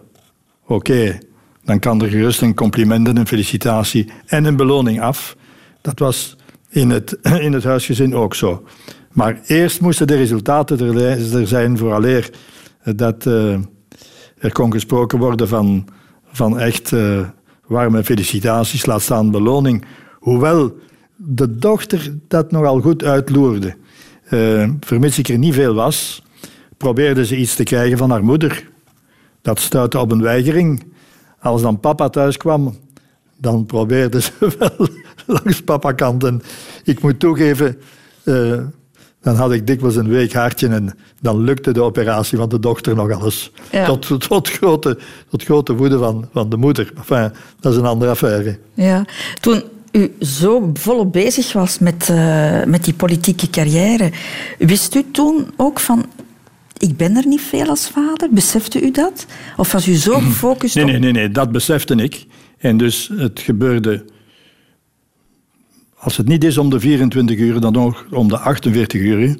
[0.65, 1.17] Oké,
[1.63, 5.35] dan kan er gerust een compliment en een felicitatie en een beloning af.
[5.81, 6.35] Dat was
[6.69, 8.63] in het, in het huisgezin ook zo.
[9.11, 12.29] Maar eerst moesten de resultaten er, zijn vooraleer
[12.83, 13.57] dat uh,
[14.37, 15.87] er kon gesproken worden van,
[16.31, 16.93] van echt
[17.69, 19.85] warme felicitaties, laat staan beloning.
[20.19, 20.77] Hoewel
[21.15, 23.75] de dochter dat nogal goed uitloerde.
[24.29, 26.23] Uh, vermits ik er niet veel was,
[26.77, 28.69] probeerde ze iets te krijgen van haar moeder.
[29.41, 30.83] Dat stuitte op een weigering.
[31.39, 32.77] Als dan papa thuis kwam,
[33.37, 34.87] dan probeerde ze wel
[35.25, 36.23] langs papa kant.
[36.23, 36.41] En
[36.83, 37.77] ik moet toegeven,
[38.23, 38.59] uh,
[39.21, 42.95] dan had ik dikwijls een week hartje en dan lukte de operatie van de dochter
[42.95, 43.51] nog alles.
[43.71, 43.85] Ja.
[43.85, 44.97] Tot, tot, grote,
[45.29, 46.91] tot grote woede van, van de moeder.
[46.97, 48.59] Enfin, dat is een andere affaire.
[48.73, 49.05] Ja.
[49.39, 54.11] Toen u zo volop bezig was met, uh, met die politieke carrière,
[54.57, 56.05] wist u toen ook van
[56.77, 58.29] ik ben er niet veel als vader?
[58.31, 59.25] Besefte u dat?
[59.57, 60.89] Of was u zo gefocust nee, op...
[60.89, 62.25] Nee, nee, nee, dat besefte ik.
[62.57, 64.05] En dus het gebeurde
[65.99, 69.37] als het niet is om de 24 uur, dan ook om de 48 uur,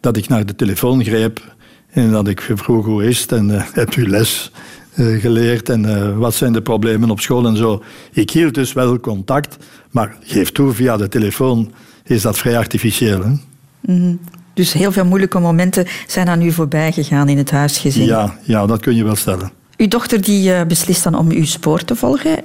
[0.00, 1.54] dat ik naar de telefoon greep
[1.90, 4.50] en dat ik vroeg hoe is het en uh, heb u les
[4.94, 7.82] uh, geleerd en uh, wat zijn de problemen op school en zo.
[8.12, 9.56] Ik hield dus wel contact,
[9.90, 11.72] maar geef toe, via de telefoon
[12.04, 13.22] is dat vrij artificieel.
[13.22, 13.32] Hè?
[13.80, 14.20] Mm-hmm.
[14.54, 18.04] Dus heel veel moeilijke momenten zijn aan u voorbij gegaan in het huisgezin.
[18.04, 19.52] Ja, ja dat kun je wel stellen.
[19.76, 22.42] Uw dochter die beslist dan om uw spoor te volgen,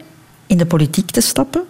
[0.48, 1.64] in de politiek te stappen.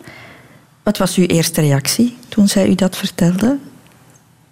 [0.86, 3.58] Wat was uw eerste reactie toen zij u dat vertelde?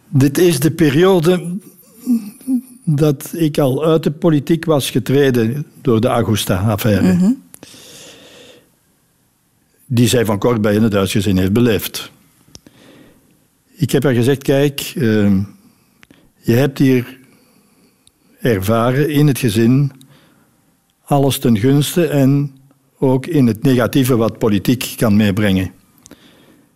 [0.08, 1.58] Dit is de periode
[2.84, 7.14] dat ik al uit de politiek was getreden door de Augusta-affaire.
[7.14, 7.42] Mm-hmm.
[9.86, 12.12] Die zij van kort bij in het huisgezin heeft beleefd.
[13.76, 15.40] Ik heb haar gezegd, kijk, uh,
[16.38, 17.18] je hebt hier
[18.40, 19.92] ervaren in het gezin
[21.04, 22.56] alles ten gunste en
[23.00, 25.82] ook in het negatieve wat politiek kan meebrengen.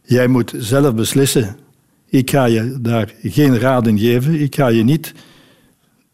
[0.08, 1.58] Jij moet zelf beslissen.
[2.10, 4.42] Ik ga je daar geen raad in geven.
[4.42, 5.14] Ik ga je niet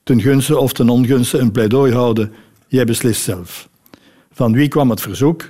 [0.04, 2.32] ten gunste of ten ongunste een pleidooi houden.
[2.68, 3.70] Jij beslist zelf.
[4.32, 5.50] Van wie kwam het verzoek?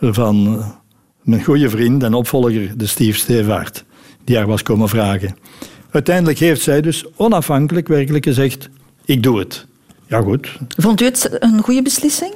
[0.00, 0.68] Van eh,
[1.22, 3.84] mijn goede vriend en opvolger, de Steve Stevaart,
[4.24, 5.36] die haar was komen vragen.
[5.90, 8.68] Uiteindelijk heeft zij dus onafhankelijk werkelijk gezegd,
[9.04, 9.66] ik doe het.
[10.06, 10.58] Ja, goed.
[10.76, 12.34] Vond u het een goede beslissing?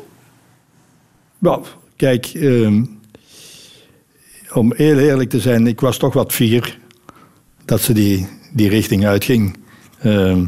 [1.38, 1.64] Nou,
[1.96, 2.84] kijk, ehm,
[4.56, 6.78] om heel eerlijk te zijn, ik was toch wat fier
[7.64, 9.56] dat ze die, die richting uitging.
[9.98, 10.44] Ehm,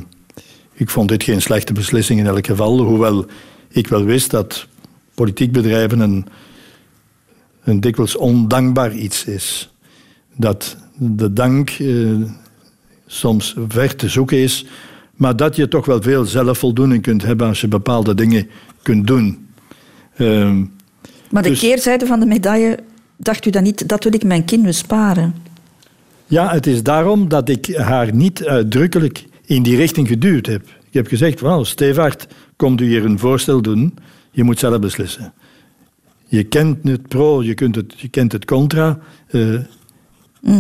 [0.73, 3.27] ik vond dit geen slechte beslissing in elk geval, hoewel
[3.69, 4.67] ik wel wist dat
[5.15, 6.27] politiek bedrijven een,
[7.63, 9.73] een dikwijls ondankbaar iets is.
[10.37, 12.15] Dat de dank eh,
[13.07, 14.67] soms ver te zoeken is,
[15.15, 18.49] maar dat je toch wel veel zelfvoldoening kunt hebben als je bepaalde dingen
[18.83, 19.49] kunt doen.
[20.17, 20.65] Ehm,
[21.31, 22.79] maar de dus, keerzijde van de medaille,
[23.19, 25.35] dacht u dan niet, dat wil ik mijn kind sparen?
[26.27, 30.63] Ja, het is daarom dat ik haar niet uitdrukkelijk in die richting geduwd heb.
[30.67, 33.95] Ik heb gezegd, wauw, Stevaart, komt u hier een voorstel doen,
[34.31, 35.33] je moet zelf beslissen.
[36.27, 38.99] Je kent het pro, je, kunt het, je kent het contra.
[39.31, 39.61] Uh,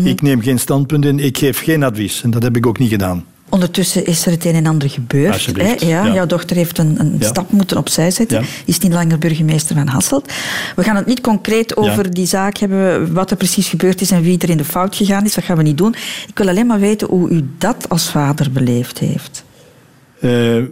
[0.05, 2.23] Ik neem geen standpunt in, ik geef geen advies.
[2.23, 3.25] En dat heb ik ook niet gedaan.
[3.51, 5.47] Ondertussen is er het een en ander gebeurd.
[5.47, 5.75] Hè?
[5.79, 8.45] Ja, ja, Jouw dochter heeft een, een stap moeten opzij zetten.
[8.65, 10.33] Is niet langer burgemeester van Hasselt.
[10.77, 14.23] We gaan het niet concreet over die zaak hebben, wat er precies gebeurd is en
[14.23, 15.35] wie er in de fout gegaan is.
[15.35, 15.95] Dat gaan we niet doen.
[16.29, 19.45] Ik wil alleen maar weten hoe u dat als vader beleefd heeft.
[20.21, 20.65] Uh,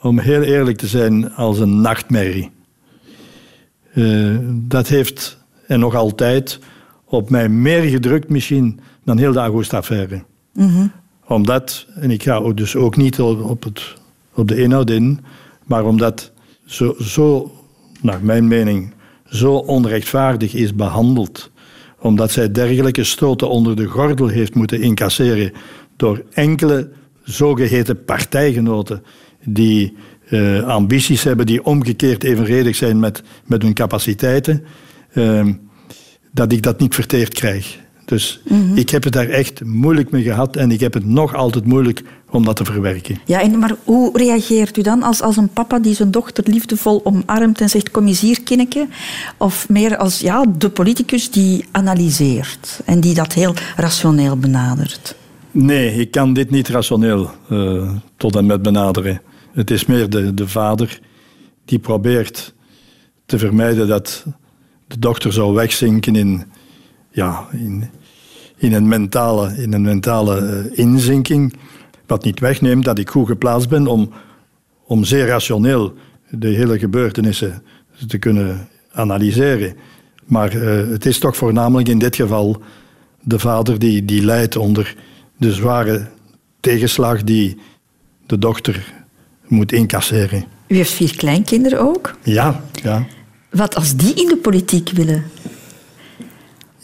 [0.00, 2.50] om heel eerlijk te zijn, als een nachtmerrie.
[3.94, 6.58] Uh, dat heeft, en nog altijd,
[7.04, 10.22] op mij meer gedrukt misschien dan heel de August-affaire.
[10.52, 10.92] Mm
[11.28, 13.94] Omdat, en ik ga dus ook niet op, het,
[14.34, 15.20] op de inhoud in,
[15.64, 16.32] maar omdat
[16.64, 17.52] zo, zo,
[18.00, 18.94] naar mijn mening,
[19.28, 21.50] zo onrechtvaardig is behandeld,
[22.00, 25.52] omdat zij dergelijke stoten onder de gordel heeft moeten incasseren
[25.96, 26.90] door enkele
[27.22, 29.02] zogeheten partijgenoten
[29.44, 29.96] die
[30.30, 34.64] uh, ambities hebben die omgekeerd evenredig zijn met, met hun capaciteiten,
[35.12, 35.46] uh,
[36.32, 37.78] dat ik dat niet verteerd krijg.
[38.06, 38.76] Dus mhm.
[38.76, 42.02] ik heb het daar echt moeilijk mee gehad en ik heb het nog altijd moeilijk
[42.30, 43.18] om dat te verwerken.
[43.24, 47.00] Ja, en maar hoe reageert u dan als, als een papa die zijn dochter liefdevol
[47.04, 48.86] omarmt en zegt kom eens hier, kindje?
[49.36, 55.14] Of meer als ja, de politicus die analyseert en die dat heel rationeel benadert?
[55.50, 59.20] Nee, ik kan dit niet rationeel uh, tot en met benaderen.
[59.52, 61.00] Het is meer de, de vader
[61.64, 62.54] die probeert
[63.26, 64.24] te vermijden dat
[64.86, 66.44] de dochter zou wegzinken in,
[67.16, 67.90] ja, in,
[68.56, 71.54] in een mentale, in een mentale uh, inzinking.
[72.06, 74.12] Wat niet wegneemt dat ik goed geplaatst ben om,
[74.84, 75.94] om zeer rationeel
[76.30, 77.62] de hele gebeurtenissen
[78.06, 79.76] te kunnen analyseren.
[80.24, 82.62] Maar uh, het is toch voornamelijk in dit geval
[83.20, 84.94] de vader die, die lijdt onder
[85.36, 86.08] de zware
[86.60, 87.58] tegenslag die
[88.26, 88.92] de dochter
[89.46, 90.44] moet incasseren.
[90.68, 92.14] U heeft vier kleinkinderen ook?
[92.22, 93.06] Ja, ja.
[93.50, 95.24] Wat als die in de politiek willen?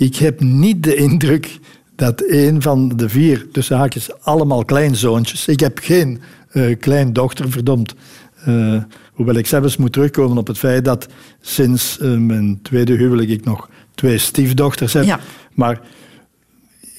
[0.02, 1.58] Ik heb niet de indruk
[1.96, 5.48] dat een van de vier, tussen haakjes, allemaal kleinzoontjes.
[5.48, 6.20] Ik heb geen
[6.52, 7.94] uh, kleindochter, verdomd.
[8.48, 8.82] Uh,
[9.12, 11.06] hoewel ik zelfs moet terugkomen op het feit dat
[11.40, 15.04] sinds uh, mijn tweede huwelijk ik nog twee stiefdochters heb.
[15.04, 15.20] Ja.
[15.54, 15.80] Maar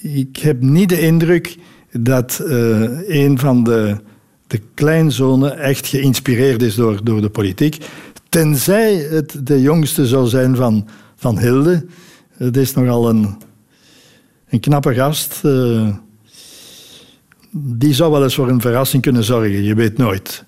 [0.02, 1.58] ik heb niet de indruk
[1.92, 2.42] dat
[3.08, 3.98] een van de
[4.48, 7.86] de kleinzonen echt geïnspireerd is door, door de politiek.
[8.30, 11.86] Tenzij het de jongste zou zijn van, van Hilde.
[12.38, 13.38] Het is nogal een,
[14.50, 15.42] een knappe gast.
[15.44, 15.96] Uh,
[17.52, 19.64] die zou wel eens voor een verrassing kunnen zorgen.
[19.64, 20.44] Je weet nooit.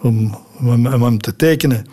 [0.00, 1.86] Om, om, hem te tekenen.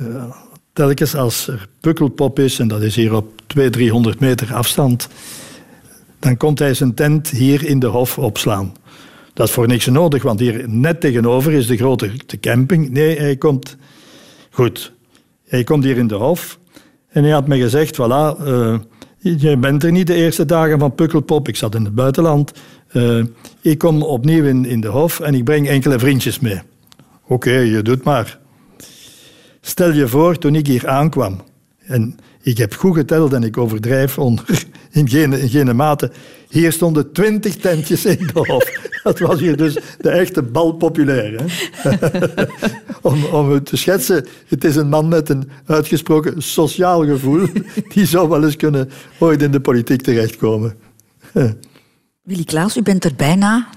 [0.00, 0.24] Uh,
[0.72, 5.08] telkens als er pukkelpop is, en dat is hier op 200, 300 meter afstand,
[6.18, 8.72] dan komt hij zijn tent hier in de hof opslaan.
[9.32, 12.90] Dat is voor niks nodig, want hier net tegenover is de grote de camping.
[12.90, 13.76] Nee, hij komt...
[14.50, 14.92] Goed,
[15.44, 16.58] hij komt hier in de hof
[17.14, 18.78] en hij had me gezegd, voilà, uh,
[19.20, 21.48] je bent er niet de eerste dagen van Pukkelpop.
[21.48, 22.52] Ik zat in het buitenland.
[22.92, 23.24] Uh,
[23.60, 26.60] ik kom opnieuw in, in de hof en ik breng enkele vriendjes mee.
[27.26, 28.38] Oké, je doet maar.
[29.60, 31.40] Stel je voor, toen ik hier aankwam,
[31.78, 36.10] en ik heb goed geteld en ik overdrijf onder, in, geen, in geen mate.
[36.48, 38.70] Hier stonden twintig tentjes in de hof.
[39.02, 41.40] Dat was hier dus de echte bal populair.
[43.02, 47.46] Om, om het te schetsen, het is een man met een uitgesproken sociaal gevoel.
[47.88, 50.74] Die zou wel eens kunnen ooit in de politiek terechtkomen.
[52.22, 53.68] Willy Klaas, u bent er bijna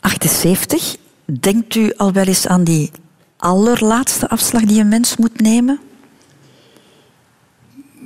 [0.00, 0.96] 78.
[1.40, 2.90] Denkt u al wel eens aan die
[3.36, 5.80] allerlaatste afslag die een mens moet nemen?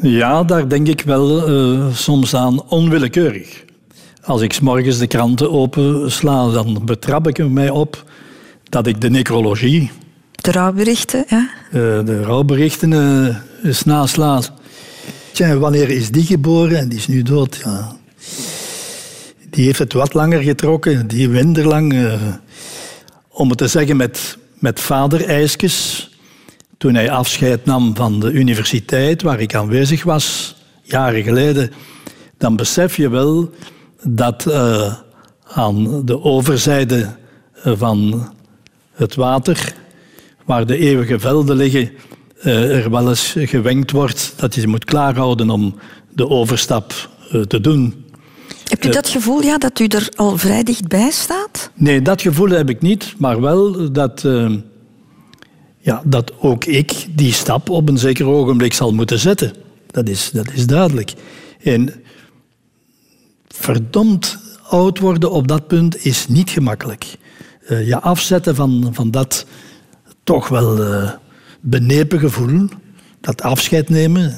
[0.03, 3.65] Ja, daar denk ik wel uh, soms aan onwillekeurig.
[4.23, 8.05] Als ik s morgens de kranten opensla, dan betrap ik er mij op
[8.65, 9.91] dat ik de necrologie...
[10.31, 11.51] De rouwberichten, ja?
[11.69, 14.41] Uh, de rouwberichten uh, eens nasla.
[15.33, 16.79] Tja, wanneer is die geboren?
[16.79, 17.97] En die is nu dood, ja.
[19.51, 21.93] Die heeft het wat langer getrokken, die winderlang.
[21.93, 22.13] Uh,
[23.29, 24.81] om het te zeggen met, met
[26.79, 31.71] toen hij afscheid nam van de universiteit waar ik aanwezig was, jaren geleden,
[32.37, 33.51] dan besef je wel
[34.03, 34.95] dat uh,
[35.45, 37.17] aan de overzijde
[37.55, 38.29] van
[38.93, 39.75] het water,
[40.45, 41.91] waar de eeuwige velden liggen,
[42.43, 45.75] uh, er wel eens gewenkt wordt dat je moet klaarhouden om
[46.15, 46.93] de overstap
[47.33, 48.05] uh, te doen.
[48.65, 51.71] Hebt u dat gevoel ja, dat u er al vrij dichtbij staat?
[51.75, 54.25] Nee, dat gevoel heb ik niet, maar wel dat,
[55.89, 59.53] ja, dat ook ik die stap op een zeker ogenblik zal moeten zetten.
[59.87, 61.13] Dat is, dat is duidelijk.
[61.63, 61.93] En
[63.49, 67.07] verdomd oud worden op dat punt is niet gemakkelijk.
[67.69, 69.47] Uh, je afzetten van, van dat
[70.25, 71.11] toch wel uh,
[71.61, 72.69] benepen gevoel,
[73.21, 74.37] dat afscheid nemen,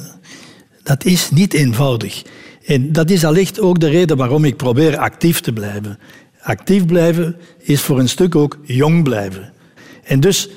[0.83, 2.23] dat is niet eenvoudig.
[2.65, 5.99] En dat is allicht ook de reden waarom ik probeer actief te blijven.
[6.41, 9.53] Actief blijven is voor een stuk ook jong blijven.
[10.03, 10.49] En dus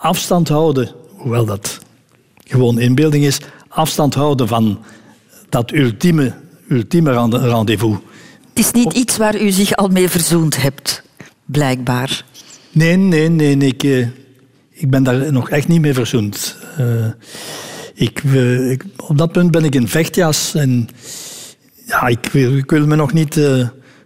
[0.00, 1.78] afstand houden, hoewel dat
[2.44, 4.78] gewoon inbeelding is, afstand houden van
[5.48, 6.34] dat ultieme,
[6.68, 7.96] ultieme rendezvous.
[8.48, 11.02] Het is niet iets waar u zich al mee verzoend hebt,
[11.44, 12.24] blijkbaar.
[12.70, 13.56] Nee, nee, nee.
[13.56, 14.06] Ik, uh,
[14.70, 16.56] ik ben daar nog echt niet mee verzoend.
[16.78, 17.06] Uh,
[17.94, 20.88] ik, uh, ik, op dat punt ben ik een vechtjas en
[21.86, 22.28] ja, ik
[22.66, 23.40] wil me nog niet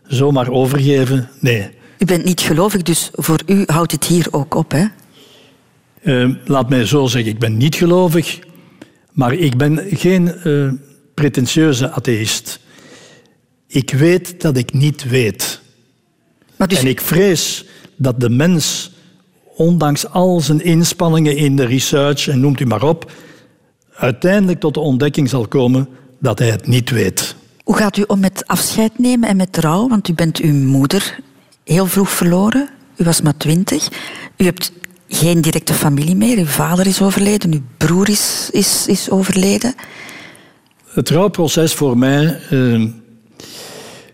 [0.06, 1.28] zomaar overgeven.
[1.40, 1.70] Nee.
[1.98, 4.86] U bent niet gelovig, dus voor u houdt het hier ook op, hè?
[6.44, 8.38] Laat mij zo zeggen, ik ben niet gelovig,
[9.12, 10.32] maar ik ben geen
[11.14, 12.60] pretentieuze atheïst.
[13.66, 15.60] Ik weet dat ik niet weet.
[16.66, 16.78] Dus...
[16.78, 17.64] En ik vrees
[17.96, 18.92] dat de mens,
[19.56, 23.12] ondanks al zijn inspanningen in de research en noemt u maar op,
[23.94, 25.88] uiteindelijk tot de ontdekking zal komen
[26.20, 27.34] dat hij het niet weet.
[27.64, 29.88] Hoe gaat u om met afscheid nemen en met rouw?
[29.88, 31.18] Want u bent uw moeder
[31.64, 32.68] heel vroeg verloren.
[32.96, 33.88] U was maar twintig.
[34.36, 34.72] U hebt
[35.08, 36.38] geen directe familie meer.
[36.38, 39.74] Uw vader is overleden, uw broer is, is, is overleden.
[40.86, 42.84] Het rouwproces voor mij uh,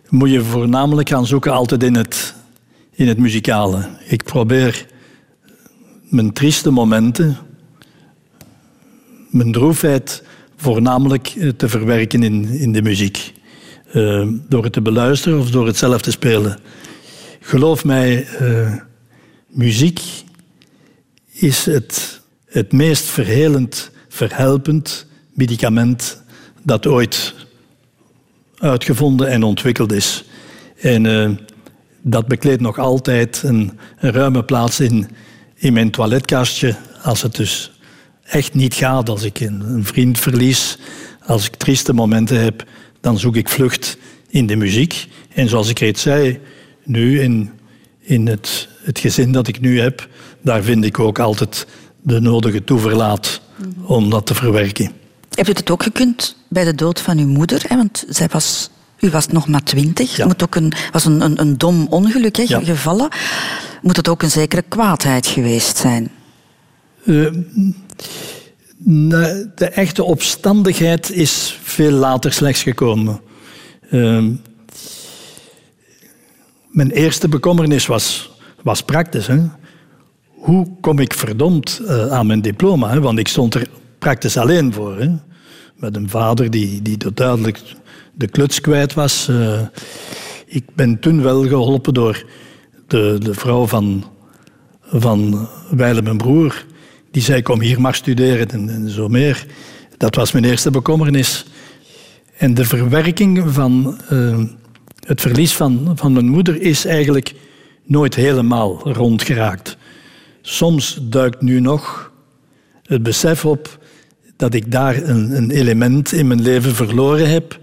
[0.09, 2.35] moet je voornamelijk gaan zoeken altijd in het,
[2.91, 3.89] in het muzikale.
[4.05, 4.87] Ik probeer
[6.03, 7.37] mijn trieste momenten,
[9.31, 10.23] mijn droefheid
[10.57, 13.33] voornamelijk eh, te verwerken in, in de muziek.
[13.95, 16.59] Uh, door het te beluisteren of door het zelf te spelen.
[17.41, 18.27] Geloof mij,
[19.49, 20.01] muziek
[21.41, 26.23] is het, het meest verhelend, verhelpend medicament
[26.63, 27.35] dat ooit
[28.59, 30.25] uitgevonden en ontwikkeld is.
[30.81, 31.31] En uh,
[32.03, 35.09] dat bekleedt nog altijd een, een, ruime plaats in,
[35.55, 36.77] in mijn toiletkastje.
[37.03, 37.73] Als het dus
[38.23, 40.79] echt niet gaat, als ik een, een vriend verlies,
[41.27, 42.65] als ik trieste momenten heb,
[43.01, 45.09] dan zoek ik vlucht in de muziek.
[45.35, 46.41] En zoals ik reeds zei,
[46.85, 47.51] nu in,
[47.99, 50.09] in het, het gezin dat ik nu heb,
[50.43, 51.67] daar vind ik ook altijd
[52.03, 53.41] de nodige toeverlaat
[53.83, 54.91] om dat te verwerken.
[55.35, 57.63] Heb je het ook gekund bij de dood van uw moeder?
[57.69, 57.77] Hè?
[57.77, 58.71] Want zij was,
[59.01, 60.17] u was nog maar twintig.
[60.17, 62.61] Het moet ook een, was een, een, een dom ongeluk hè, ja.
[62.61, 63.09] gevallen.
[63.83, 66.11] Moet het ook een zekere kwaadheid geweest zijn?
[67.05, 67.31] Uh,
[69.55, 73.21] de echte opstandigheid is veel later slechts gekomen.
[73.91, 74.25] Uh,
[76.71, 78.31] mijn eerste bekommernis was,
[78.63, 79.27] was praktisch.
[79.27, 79.39] Hè?
[80.41, 82.91] Hoe kom ik verdomd uh, aan mijn diploma?
[82.91, 83.01] Hè?
[83.01, 83.69] Want ik stond er
[83.99, 84.99] praktisch alleen voor.
[84.99, 85.09] Hè?
[85.77, 87.61] Met een vader die, die duidelijk
[88.15, 89.29] de kluts kwijt was.
[89.31, 89.61] Uh,
[90.47, 92.25] ik ben toen wel geholpen door
[92.87, 94.05] de, de vrouw van,
[94.83, 96.65] van Weile, mijn broer.
[97.11, 99.47] Die zei, kom hier maar studeren en, zo meer.
[99.97, 101.45] Dat was mijn eerste bekommernis.
[102.37, 104.39] En de verwerking van uh,
[105.07, 107.35] het verlies van, van mijn moeder is eigenlijk
[107.85, 109.77] nooit helemaal rondgeraakt.
[110.41, 112.13] Soms duikt nu nog
[112.83, 113.79] het besef op
[114.37, 117.59] dat ik daar een, een, element in mijn leven verloren heb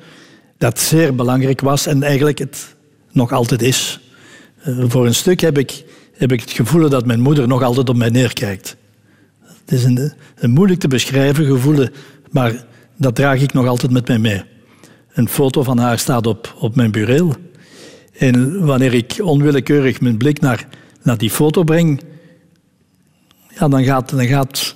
[0.58, 2.76] dat zeer belangrijk was en eigenlijk het
[3.12, 4.00] nog altijd is.
[4.68, 7.90] Uh, voor een stuk heb ik, heb ik het gevoel dat mijn moeder nog altijd
[7.90, 8.76] op mij neerkijkt.
[9.42, 11.88] Het is een, een moeilijk te beschrijven gevoel,
[12.32, 12.66] maar
[12.98, 14.44] dat draag ik nog altijd met mij mee.
[15.14, 17.36] Een foto van haar staat op, op mijn bureel.
[18.18, 20.68] En wanneer ik onwillekeurig mijn blik naar,
[21.04, 22.02] naar die foto breng,
[23.60, 24.76] ja, dan, gaat, dan gaat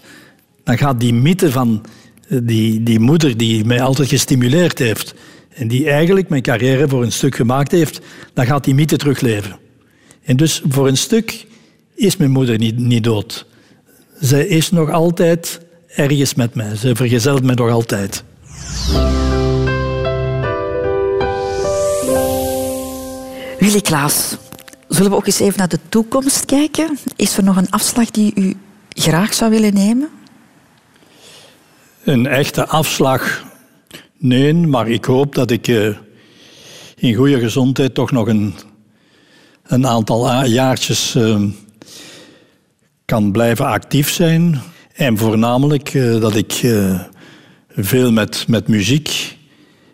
[0.63, 1.81] dan gaat die mythe van
[2.27, 5.13] eh, die, die moeder die mij altijd gestimuleerd heeft
[5.53, 8.01] en die eigenlijk mijn carrière voor een stuk gemaakt heeft,
[8.33, 9.59] dan gaat die mythe terugleven.
[10.23, 11.45] En dus voor een stuk
[11.95, 13.45] is mijn moeder niet, niet dood.
[14.19, 16.75] Zij is nog altijd ergens met mij.
[16.75, 18.23] Ze vergezelt mij nog altijd.
[23.59, 24.37] Willy Klaas,
[24.87, 26.97] zullen we ook eens even naar de toekomst kijken?
[27.15, 28.55] Is er nog een afslag die u
[28.93, 30.09] graag zou willen nemen?
[32.03, 33.43] Een echte afslag?
[34.17, 35.97] Nee, maar ik hoop dat ik uh,
[36.95, 38.53] in goede gezondheid toch nog een,
[39.63, 41.43] een aantal jaartjes uh,
[43.05, 44.61] kan blijven actief zijn.
[44.93, 46.53] En voornamelijk uh, dat ik
[47.69, 49.37] veel met, met muziek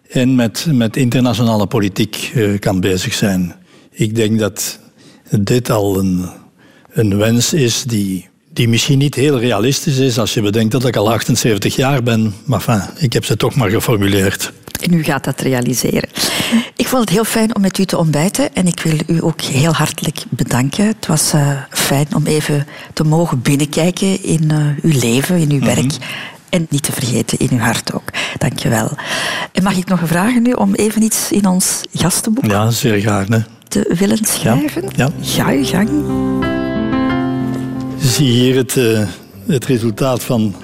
[0.10, 3.56] en met, met internationale politiek kan bezig zijn.
[3.92, 4.80] Ik denk dat
[5.40, 6.30] dit al een,
[6.92, 10.96] een wens is die die misschien niet heel realistisch is als je bedenkt dat ik
[10.96, 12.34] al 78 jaar ben.
[12.46, 14.52] Maar enfin, ik heb ze toch maar geformuleerd.
[14.82, 16.10] En u gaat dat realiseren.
[16.76, 19.42] Ik vond het heel fijn om met u te ontbijten en ik wil u ook
[19.42, 20.88] heel hartelijk bedanken.
[20.88, 25.60] Het was uh, fijn om even te mogen binnenkijken in uh, uw leven, in uw
[25.60, 25.82] werk.
[25.82, 26.36] Mm -hmm.
[26.50, 28.10] En niet te vergeten in uw hart ook.
[28.38, 28.90] Dank je wel.
[29.52, 33.28] En mag ik nog vragen nu om even iets in ons gastenboek ja, zeer graag,
[33.68, 34.84] te willen schrijven?
[34.96, 35.44] Ja, ja.
[35.44, 36.47] Ga uw gang.
[38.18, 39.08] Zie hier het, uh,
[39.46, 40.56] het resultaat van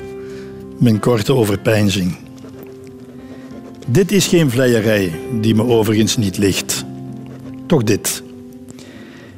[0.80, 2.18] mijn korte overpeinzing.
[3.88, 6.86] Dit is geen vleierij, die me overigens niet ligt.
[7.68, 8.24] Toch dit.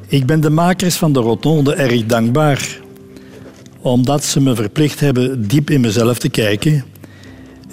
[0.07, 2.79] Ik ben de makers van de rotonde erg dankbaar,
[3.81, 6.85] omdat ze me verplicht hebben diep in mezelf te kijken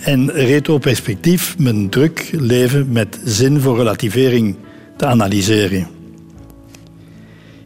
[0.01, 4.57] en retroperspectief mijn druk leven met zin voor relativering
[4.97, 6.01] te analyseren.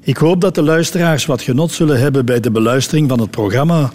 [0.06, 3.92] Ik hoop dat de luisteraars wat genot zullen hebben bij de beluistering van het programma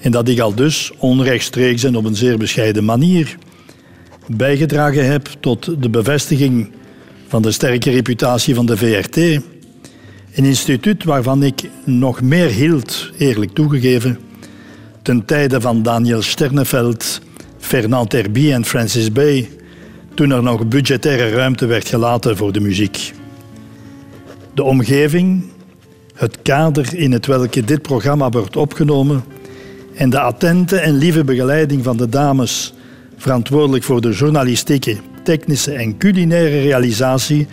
[0.00, 3.36] en dat ik al dus onrechtstreeks en op een zeer bescheiden manier
[4.26, 6.70] bijgedragen heb tot de bevestiging
[7.28, 13.54] van de sterke reputatie van de VRT, een instituut waarvan ik nog meer hield, eerlijk
[13.54, 14.18] toegegeven,
[15.02, 17.20] ten tijde van Daniel Sterneveld,
[17.58, 19.48] Fernand Herbie en Francis Bay,
[20.14, 23.12] toen er nog budgettaire ruimte werd gelaten voor de muziek.
[24.58, 25.44] De omgeving,
[26.14, 29.24] het kader in het welke dit programma wordt opgenomen
[29.94, 32.74] en de attente en lieve begeleiding van de dames
[33.16, 37.46] verantwoordelijk voor de journalistieke, technische en culinaire realisatie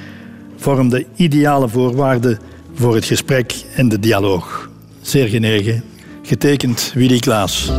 [0.56, 2.40] vormden ideale voorwaarden
[2.74, 4.70] voor het gesprek en de dialoog.
[5.02, 5.84] Zeer genegen.
[6.22, 7.72] Getekend Willy Klaas.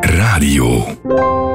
[0.00, 1.53] Radio 2